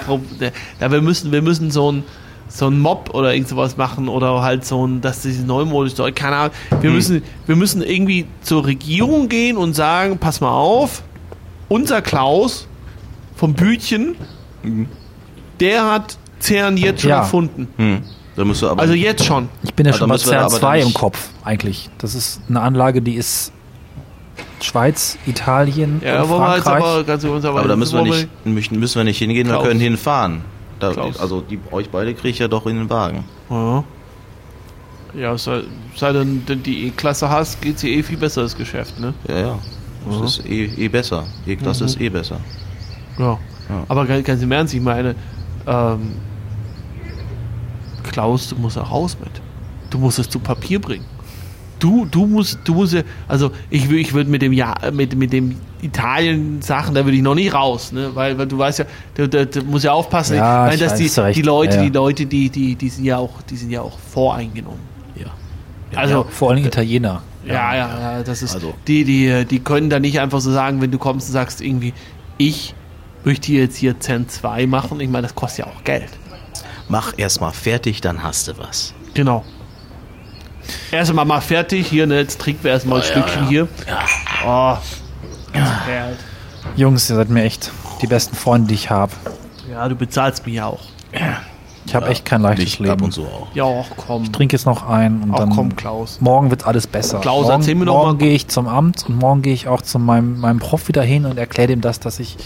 Ja, 0.81 0.91
wir 0.93 1.01
müssen, 1.03 1.33
wir 1.33 1.43
müssen 1.43 1.71
so 1.73 1.91
ein, 1.91 2.05
so 2.49 2.67
ein 2.69 2.79
Mob 2.79 3.11
oder 3.15 3.33
irgend 3.35 3.49
sowas 3.49 3.77
machen 3.77 4.09
oder 4.09 4.43
halt 4.43 4.65
so 4.65 4.87
ein, 4.87 5.01
dass 5.01 5.23
diese 5.23 5.45
Neumodus, 5.45 5.95
keine 6.15 6.37
Ahnung. 6.37 6.53
Wir 6.81 6.91
müssen, 6.91 7.23
wir 7.47 7.57
müssen 7.57 7.83
irgendwie 7.83 8.27
zur 8.43 8.65
Regierung 8.67 9.29
gehen 9.29 9.57
und 9.57 9.75
sagen, 9.75 10.19
pass 10.19 10.41
mal 10.41 10.53
auf, 10.53 11.03
unser 11.69 12.01
Klaus 12.01 12.69
vom 13.35 13.55
Bütchen, 13.55 14.15
der 15.61 15.91
hat 15.91 16.17
CERN 16.41 16.77
jetzt 16.77 17.01
schon 17.03 17.11
Ja. 17.11 17.19
erfunden. 17.19 17.69
Hm. 17.77 18.03
Da 18.39 18.45
musst 18.45 18.63
du 18.63 18.69
aber. 18.69 18.81
Also 18.81 18.95
jetzt 18.95 19.25
schon. 19.25 19.49
Ich 19.65 19.75
bin 19.75 19.85
ja 19.85 19.91
Aber 19.93 19.99
schon 19.99 20.09
bei 20.09 20.15
müssen 20.15 20.27
wir 20.27 20.31
CERN 20.31 20.45
aber 20.45 20.55
2 20.55 20.71
dann 20.71 20.79
im 20.81 20.87
nicht- 20.87 20.97
Kopf, 20.97 21.29
eigentlich. 21.45 21.91
Das 21.99 22.15
ist 22.15 22.41
eine 22.49 22.61
Anlage, 22.61 23.03
die 23.03 23.15
ist 23.17 23.53
Schweiz, 24.61 25.19
Italien, 25.27 26.01
Ja, 26.05 26.25
Frankreich. 26.25 26.85
aber 26.85 27.03
ganz 27.05 27.25
uns 27.25 27.45
aber, 27.45 27.59
aber 27.61 27.69
da 27.69 27.75
müssen 27.77 27.97
wir 27.97 28.05
nicht, 28.05 28.29
müssen 28.47 28.79
müssen 28.79 28.97
wir 28.97 29.05
nicht 29.05 29.19
hingehen, 29.19 29.49
Klaus. 29.49 29.65
wir 29.65 29.69
können 29.69 29.81
hinfahren. 29.81 30.43
Da, 30.79 30.93
also 31.19 31.41
die, 31.41 31.59
euch 31.73 31.91
beide 31.91 32.15
kriege 32.15 32.29
ich 32.29 32.39
ja 32.39 32.47
doch 32.47 32.65
in 32.67 32.77
den 32.77 32.89
Wagen. 32.91 33.25
Ja, 33.51 33.85
ja 35.15 35.37
sei, 35.37 35.63
sei 35.97 36.13
denn, 36.13 36.47
denn 36.47 36.63
die 36.63 36.87
E-Klasse 36.87 37.29
hast, 37.29 37.61
geht 37.61 37.81
sie 37.81 37.93
eh 37.95 38.03
viel 38.05 38.19
besser 38.19 38.43
das 38.43 38.57
Geschäft, 38.57 39.01
ne? 39.01 39.15
Ja, 39.29 39.39
ja. 39.41 39.59
Das 40.09 40.39
ist 40.39 40.47
eh, 40.47 40.67
eh 40.77 40.87
besser. 40.89 41.27
E-Klasse 41.45 41.85
ist 41.87 42.01
eh 42.01 42.09
besser. 42.09 42.39
Ja. 43.19 43.33
Ja. 43.69 43.85
Aber 43.89 44.07
ganz, 44.07 44.25
ganz 44.25 44.41
im 44.43 44.53
Ernst, 44.53 44.75
ich 44.75 44.81
meine, 44.81 45.17
ähm, 45.67 46.13
Klaus, 48.11 48.49
du 48.49 48.57
musst 48.57 48.79
auch 48.79 48.91
raus 48.91 49.17
mit. 49.21 49.31
Du 49.91 49.99
musst 49.99 50.19
es 50.19 50.29
zu 50.29 50.39
Papier 50.39 50.81
bringen. 50.81 51.05
Du, 51.79 52.05
du 52.07 52.27
musst, 52.27 52.59
du 52.65 52.75
musst 52.75 52.97
also 53.29 53.53
ich, 53.71 53.89
ich 53.91 54.13
würde 54.13 54.29
mit 54.29 54.43
dem 54.43 54.53
ja, 54.53 54.75
mit, 54.93 55.15
mit 55.17 55.33
dem 55.33 55.57
Italien-Sachen, 55.81 56.95
da 56.95 57.05
würde 57.05 57.17
ich 57.17 57.23
noch 57.23 57.37
nicht 57.37 57.55
raus, 57.55 57.93
ne? 57.93 58.11
Weil, 58.15 58.37
weil 58.37 58.47
du 58.47 58.59
weißt 58.59 58.81
ja, 58.81 58.85
du, 59.15 59.29
du, 59.29 59.47
du 59.47 59.63
musst 59.63 59.85
ja 59.85 59.93
aufpassen, 59.93 60.37
Ja, 60.37 60.73
ich 60.73 60.81
dass 60.81 60.95
die, 60.97 61.09
die 61.33 61.43
Leute, 61.43 61.77
Ja, 61.77 61.83
ja. 61.83 61.89
die 61.89 61.95
Leute, 61.97 62.27
die, 62.27 62.49
die, 62.51 62.75
die 62.75 62.89
sind 62.89 63.05
ja 63.05 63.19
auch, 63.19 63.43
die 63.43 63.57
sind 63.57 63.71
ja 63.71 63.83
auch 63.83 63.97
voreingenommen. 63.99 64.81
Ja. 65.15 65.27
Also, 65.95 66.25
Vor 66.29 66.51
allem 66.51 66.65
Italiener. 66.65 67.23
Ja, 67.47 67.75
ja, 67.75 68.01
ja, 68.01 68.23
das 68.25 68.43
ist. 68.43 68.55
Also- 68.57 68.75
Die, 68.89 69.05
die, 69.05 69.45
die 69.45 69.61
können 69.61 69.89
da 69.89 70.01
nicht 70.01 70.21
einfach 70.21 70.41
so 70.41 70.51
sagen, 70.53 70.81
wenn 70.83 70.91
du 70.91 70.99
kommst 70.99 71.29
und 71.29 71.33
sagst 71.33 71.61
irgendwie, 71.61 71.95
ich 72.37 72.75
möchte 73.25 73.53
jetzt 73.53 73.77
hier 73.77 73.99
CERN 73.99 74.29
2 74.29 74.67
machen. 74.67 75.01
Ich 75.01 75.09
meine, 75.09 75.23
das 75.29 75.35
kostet 75.35 75.67
ja 75.67 75.73
auch 75.73 75.85
Geld. 75.85 76.09
Mach 76.89 77.13
erstmal 77.17 77.53
fertig, 77.53 78.01
dann 78.01 78.23
hast 78.23 78.49
du 78.49 78.59
was. 78.59 78.95
Genau. 79.15 79.45
Erstmal 80.91 81.25
mal 81.25 81.41
fertig. 81.41 81.87
Hier, 81.89 82.07
ne, 82.07 82.17
jetzt 82.19 82.41
trinken 82.41 82.65
wir 82.65 82.71
erstmal 82.73 83.01
ein 83.01 83.05
Stückchen 83.05 83.49
hier. 83.49 83.69
Oh. 84.47 84.77
Ja. 85.55 86.09
Jungs, 86.77 87.09
ihr 87.09 87.17
seid 87.17 87.31
mir 87.31 87.45
echt 87.45 87.73
die 88.03 88.07
besten 88.07 88.37
Freunde, 88.37 88.69
die 88.69 88.75
ich 88.75 88.91
habe. 88.91 89.13
ja, 89.71 89.89
du 89.89 89.95
bezahlst 89.95 90.45
mich 90.47 90.57
ja 90.57 90.67
auch. 90.67 90.81
Ich 91.87 91.95
habe 91.95 92.09
echt 92.09 92.27
kein 92.27 92.43
leichtes 92.43 92.65
Nicht 92.67 92.79
Leben. 92.81 92.93
ab 92.93 93.03
und 93.03 93.13
zu 93.13 93.23
auch. 93.25 93.49
Ja, 93.55 93.65
auch 93.65 93.87
komm. 93.97 94.25
Ich 94.25 94.33
trinke 94.33 94.55
jetzt 94.57 94.67
noch 94.67 94.87
ein 94.87 95.23
und 95.23 95.31
Ach 95.33 95.39
dann 95.39 95.51
komm, 95.51 95.75
Klaus. 95.75 96.21
morgen 96.21 96.51
wird 96.51 96.67
alles 96.67 96.87
besser. 96.87 97.19
Klaus, 97.21 97.47
morgen, 97.47 97.61
erzähl 97.63 97.75
mir 97.75 97.87
doch 97.87 97.95
morgen 97.95 98.19
gehe 98.19 98.35
ich 98.35 98.49
zum 98.49 98.69
Amt 98.69 99.07
und 99.09 99.17
morgen 99.17 99.41
gehe 99.41 99.55
ich 99.55 99.69
auch 99.69 99.81
zu 99.81 99.99
meinem, 99.99 100.39
meinem 100.39 100.59
Prof 100.59 100.87
wieder 100.89 101.03
hin 101.03 101.25
und 101.25 101.39
erkläre 101.39 101.69
dem 101.69 101.81
das, 101.81 101.99
dass 101.99 102.21
ich, 102.21 102.37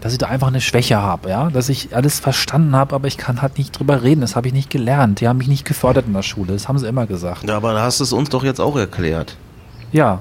dass 0.00 0.12
ich 0.12 0.18
da 0.18 0.26
einfach 0.26 0.48
eine 0.48 0.60
Schwäche 0.60 0.96
habe, 1.00 1.28
ja, 1.30 1.50
dass 1.50 1.68
ich 1.68 1.94
alles 1.94 2.20
verstanden 2.20 2.74
habe, 2.74 2.94
aber 2.94 3.06
ich 3.08 3.18
kann 3.18 3.42
halt 3.42 3.58
nicht 3.58 3.78
drüber 3.78 4.02
reden. 4.02 4.20
Das 4.22 4.34
habe 4.36 4.46
ich 4.48 4.54
nicht 4.54 4.70
gelernt. 4.70 5.20
Die 5.20 5.28
haben 5.28 5.36
mich 5.38 5.48
nicht 5.48 5.64
gefördert 5.66 6.06
in 6.06 6.12
der 6.14 6.22
Schule. 6.22 6.52
Das 6.54 6.68
haben 6.68 6.78
sie 6.78 6.86
immer 6.88 7.06
gesagt. 7.06 7.46
Ja, 7.48 7.56
aber 7.56 7.74
da 7.74 7.82
hast 7.82 8.00
du 8.00 8.04
es 8.04 8.12
uns 8.12 8.28
doch 8.30 8.42
jetzt 8.44 8.60
auch 8.60 8.76
erklärt. 8.76 9.36
Ja. 9.92 10.20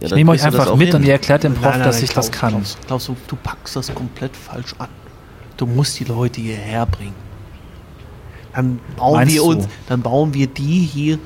Ja, 0.00 0.06
Ich 0.06 0.14
nehme 0.14 0.30
euch 0.30 0.40
du 0.42 0.50
das 0.50 0.60
einfach 0.60 0.76
mit 0.76 0.88
hin. 0.88 0.96
und 0.96 1.02
ihr 1.04 1.12
erklärt 1.12 1.42
dem 1.42 1.54
Prof, 1.54 1.64
Nein, 1.64 1.78
nein, 1.80 1.88
dass 1.88 1.96
nein, 1.96 2.04
ich 2.04 2.12
das 2.12 2.30
Klaus, 2.30 2.40
kann. 2.40 2.50
Klaus, 2.52 2.78
Klaus, 2.86 3.06
du, 3.06 3.16
du 3.26 3.36
packst 3.36 3.74
das 3.76 3.92
komplett 3.94 4.34
falsch 4.36 4.74
an. 4.78 4.88
Du 5.56 5.66
musst 5.66 5.98
die 5.98 6.04
Leute 6.04 6.40
hierher 6.40 6.86
bringen. 6.86 7.14
Dann 8.54 8.78
bauen 8.96 9.14
Meinst 9.14 9.34
wir 9.34 9.42
du? 9.42 9.48
uns, 9.50 9.68
dann 9.88 10.02
bauen 10.02 10.32
wir 10.34 10.46
die 10.46 10.80
hier 10.80 11.18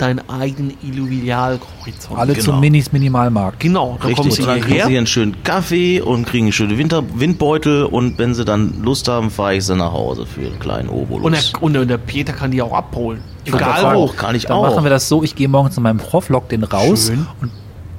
deinen 0.00 0.20
eigenen 0.28 0.74
Illuvialhorizont. 0.82 2.18
Alle 2.18 2.32
Genau. 2.34 2.44
zum 2.44 2.60
Minis 2.60 2.92
Minimalmarkt. 2.92 3.60
Genau, 3.60 3.98
dann 4.00 4.14
kommen 4.14 4.28
Richtig, 4.28 4.34
sie 4.34 4.42
und 4.42 4.48
dann 4.48 4.60
kriegen 4.60 4.86
sie 4.88 4.98
einen 4.98 5.06
schönen 5.06 5.42
Kaffee 5.44 6.00
und 6.00 6.26
kriegen 6.26 6.46
einen 6.46 6.52
schönen 6.52 6.78
Winter 6.78 7.02
Windbeutel 7.14 7.84
und 7.84 8.18
wenn 8.18 8.34
sie 8.34 8.44
dann 8.44 8.82
Lust 8.82 9.08
haben, 9.08 9.30
fahre 9.30 9.56
ich 9.56 9.64
sie 9.64 9.76
nach 9.76 9.92
Hause 9.92 10.26
für 10.26 10.40
einen 10.42 10.58
kleinen 10.58 10.88
Obolus. 10.88 11.52
Und 11.60 11.72
der, 11.74 11.82
und 11.82 11.88
der 11.88 11.98
Peter 11.98 12.32
kann 12.32 12.50
die 12.50 12.62
auch 12.62 12.72
abholen. 12.72 13.20
Egal 13.44 13.94
wo. 13.94 14.04
auch, 14.04 14.16
kann 14.16 14.34
ich 14.34 14.46
Dann 14.46 14.56
auch. 14.56 14.70
machen 14.70 14.84
wir 14.84 14.90
das 14.90 15.08
so, 15.08 15.22
ich 15.22 15.34
gehe 15.34 15.48
morgen 15.48 15.70
zu 15.70 15.80
meinem 15.80 15.98
Prof, 15.98 16.28
lock 16.28 16.48
den 16.48 16.64
raus 16.64 17.06
Schön. 17.08 17.26
und 17.40 17.50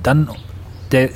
dann 0.04 0.30
der 0.92 1.10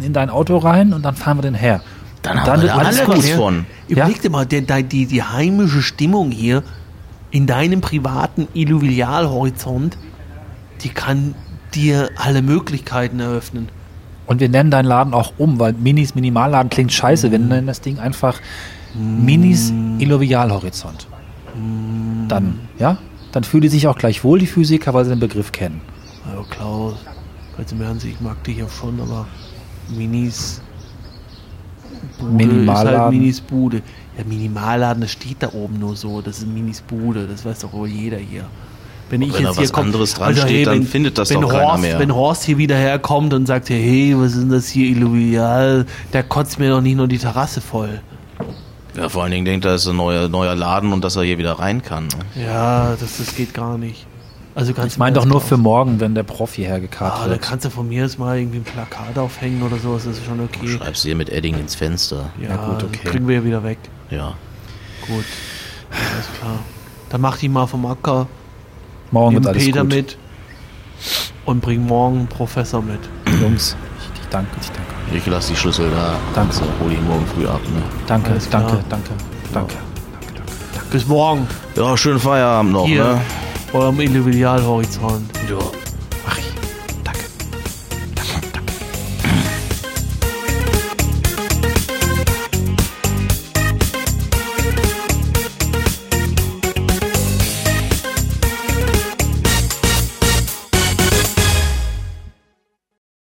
in 0.00 0.12
dein 0.12 0.30
Auto 0.30 0.56
rein 0.58 0.92
und 0.92 1.02
dann 1.02 1.14
fahren 1.16 1.38
wir 1.38 1.42
den 1.42 1.54
her. 1.54 1.80
Dann 2.22 2.40
haben 2.42 2.62
wir 2.62 2.68
wird 2.68 2.70
da 2.72 2.76
alles 2.78 3.00
alle 3.00 3.16
was 3.18 3.30
von. 3.30 3.66
Überleg 3.88 4.20
dir 4.22 4.30
mal, 4.30 4.46
der, 4.46 4.60
der, 4.62 4.82
die, 4.82 5.06
die 5.06 5.22
heimische 5.22 5.82
Stimmung 5.82 6.30
hier 6.30 6.62
in 7.30 7.46
deinem 7.46 7.80
privaten 7.80 8.46
Illuvialhorizont, 8.54 9.96
die 10.82 10.88
kann 10.90 11.34
dir 11.74 12.10
alle 12.16 12.42
Möglichkeiten 12.42 13.20
eröffnen. 13.20 13.68
Und 14.26 14.40
wir 14.40 14.48
nennen 14.48 14.70
deinen 14.70 14.86
Laden 14.86 15.12
auch 15.12 15.32
um, 15.38 15.58
weil 15.58 15.72
Minis 15.72 16.14
Minimalladen 16.14 16.70
klingt 16.70 16.92
scheiße. 16.92 17.30
Wir 17.32 17.38
nennen 17.38 17.66
das 17.66 17.80
Ding 17.80 17.98
einfach 17.98 18.40
Minis 18.94 19.72
Illuvialhorizont. 19.98 21.08
Dann, 22.28 22.60
ja? 22.78 22.98
Dann 23.32 23.44
fühlen 23.44 23.62
die 23.62 23.68
sich 23.68 23.88
auch 23.88 23.98
gleich 23.98 24.22
wohl, 24.24 24.38
die 24.38 24.46
Physiker, 24.46 24.94
weil 24.94 25.04
sie 25.04 25.10
den 25.10 25.20
Begriff 25.20 25.52
kennen. 25.52 25.80
Also 26.28 26.44
Klaus, 26.48 26.94
ganz 27.56 27.72
im 27.72 27.80
Ernst, 27.80 28.04
ich 28.06 28.20
mag 28.20 28.42
dich 28.44 28.58
ja 28.58 28.68
schon, 28.68 29.00
aber 29.00 29.26
Minis 29.88 30.60
Bude 32.18 32.20
ist 32.20 32.22
halt 32.22 32.32
Minimalladen. 32.32 33.18
Minis 33.18 33.40
Bude. 33.40 33.82
Ja, 34.16 34.24
Minimalladen, 34.24 35.00
das 35.02 35.12
steht 35.12 35.36
da 35.40 35.52
oben 35.52 35.78
nur 35.78 35.96
so. 35.96 36.20
Das 36.20 36.38
ist 36.38 36.46
Minis 36.46 36.80
Bude, 36.80 37.26
das 37.26 37.44
weiß 37.44 37.60
doch 37.60 37.72
wohl 37.72 37.88
jeder 37.88 38.18
hier. 38.18 38.44
Wenn 39.10 39.22
ich 39.22 39.32
wenn 39.34 39.40
jetzt 39.42 39.50
da 39.50 39.52
hier 39.54 39.62
was 39.64 39.72
komm- 39.72 39.84
anderes 39.86 40.14
dran 40.14 40.36
steht, 40.36 40.66
dann 40.68 40.84
findet 40.84 41.18
das 41.18 41.30
wenn 41.30 41.40
doch 41.40 41.50
keiner 41.50 41.64
Horst, 41.72 41.82
mehr. 41.82 41.98
Wenn 41.98 42.14
Horst 42.14 42.44
hier 42.44 42.58
wieder 42.58 42.76
herkommt 42.76 43.34
und 43.34 43.46
sagt, 43.46 43.68
hey, 43.70 44.14
was 44.16 44.32
ist 44.32 44.40
denn 44.42 44.50
das 44.50 44.68
hier 44.68 44.86
Illuvial, 44.88 45.84
der 46.12 46.22
kotzt 46.22 46.58
mir 46.58 46.70
doch 46.70 46.80
nicht 46.80 46.96
nur 46.96 47.08
die 47.08 47.18
Terrasse 47.18 47.60
voll. 47.60 48.00
Ja, 48.96 49.08
vor 49.08 49.22
allen 49.22 49.32
Dingen 49.32 49.44
denkt 49.44 49.64
er, 49.64 49.74
es 49.74 49.82
ist 49.82 49.88
ein 49.88 49.96
neuer, 49.96 50.28
neuer 50.28 50.54
Laden 50.54 50.92
und 50.92 51.04
dass 51.04 51.16
er 51.16 51.22
hier 51.24 51.38
wieder 51.38 51.52
rein 51.58 51.82
kann. 51.82 52.04
ne? 52.36 52.44
Ja, 52.44 52.96
das, 52.98 53.18
das 53.18 53.34
geht 53.36 53.52
gar 53.54 53.78
nicht. 53.78 54.06
Also 54.54 54.74
ganz 54.74 54.92
Ich 54.94 54.98
meine 54.98 55.14
doch 55.14 55.24
nur 55.24 55.40
für 55.40 55.56
morgen, 55.56 56.00
wenn 56.00 56.14
der 56.16 56.24
Prof 56.24 56.54
hierher 56.54 56.74
Ah, 56.74 56.78
gekarrt 56.80 57.20
da 57.24 57.30
wird. 57.30 57.40
kannst 57.42 57.64
du 57.64 57.70
von 57.70 57.88
mir 57.88 58.02
jetzt 58.02 58.18
mal 58.18 58.36
irgendwie 58.36 58.58
ein 58.58 58.64
Plakat 58.64 59.16
aufhängen 59.16 59.62
oder 59.62 59.76
sowas, 59.78 60.04
das 60.04 60.18
ist 60.18 60.24
schon 60.26 60.40
okay. 60.40 60.66
Schreibst 60.66 61.04
dir 61.04 61.14
mit 61.14 61.30
Edding 61.30 61.56
ins 61.58 61.76
Fenster. 61.76 62.30
Ja, 62.42 62.50
Ja, 62.50 62.56
gut, 62.56 62.82
das 62.82 62.88
okay. 62.88 62.98
kriegen 63.08 63.28
wir 63.28 63.36
ja 63.36 63.44
wieder 63.44 63.62
weg. 63.62 63.78
Ja. 64.10 64.34
Gut, 65.06 65.24
alles 65.90 66.28
klar. 66.38 66.58
Dann 67.10 67.20
mach 67.20 67.36
die 67.38 67.48
mal 67.48 67.66
vom 67.66 67.86
Acker, 67.86 68.26
Morgen 69.10 69.34
nimm 69.34 69.44
wird 69.44 69.54
alles 69.54 69.64
Peter 69.64 69.80
gut. 69.82 69.92
mit 69.92 70.18
und 71.44 71.60
bring 71.60 71.84
morgen 71.86 72.18
einen 72.20 72.26
Professor 72.28 72.80
mit. 72.82 73.00
Jungs, 73.40 73.76
ich, 73.98 74.20
ich 74.22 74.28
danke, 74.28 74.50
ich 74.60 74.68
danke. 74.68 75.16
Ich 75.16 75.26
lasse 75.26 75.52
die 75.52 75.56
Schlüssel 75.58 75.90
da. 75.90 76.14
Danke. 76.34 76.54
So, 76.54 76.62
hol 76.80 76.92
ihn 76.92 77.04
morgen 77.06 77.26
früh 77.34 77.46
ab. 77.46 77.60
Ne? 77.74 77.82
Danke, 78.06 78.30
Alles 78.32 78.48
klar. 78.48 78.62
danke, 78.62 78.84
danke, 78.88 79.10
danke. 79.52 79.74
Bis 80.92 81.06
morgen 81.06 81.46
Ja, 81.76 81.96
schönen 81.96 82.18
Feierabend 82.20 82.72
noch. 82.72 82.86
hier, 82.86 83.04
Ne? 83.04 83.20
eurem 83.72 84.00
Individualhorizont. 84.00 85.30
Ja. 85.48 85.56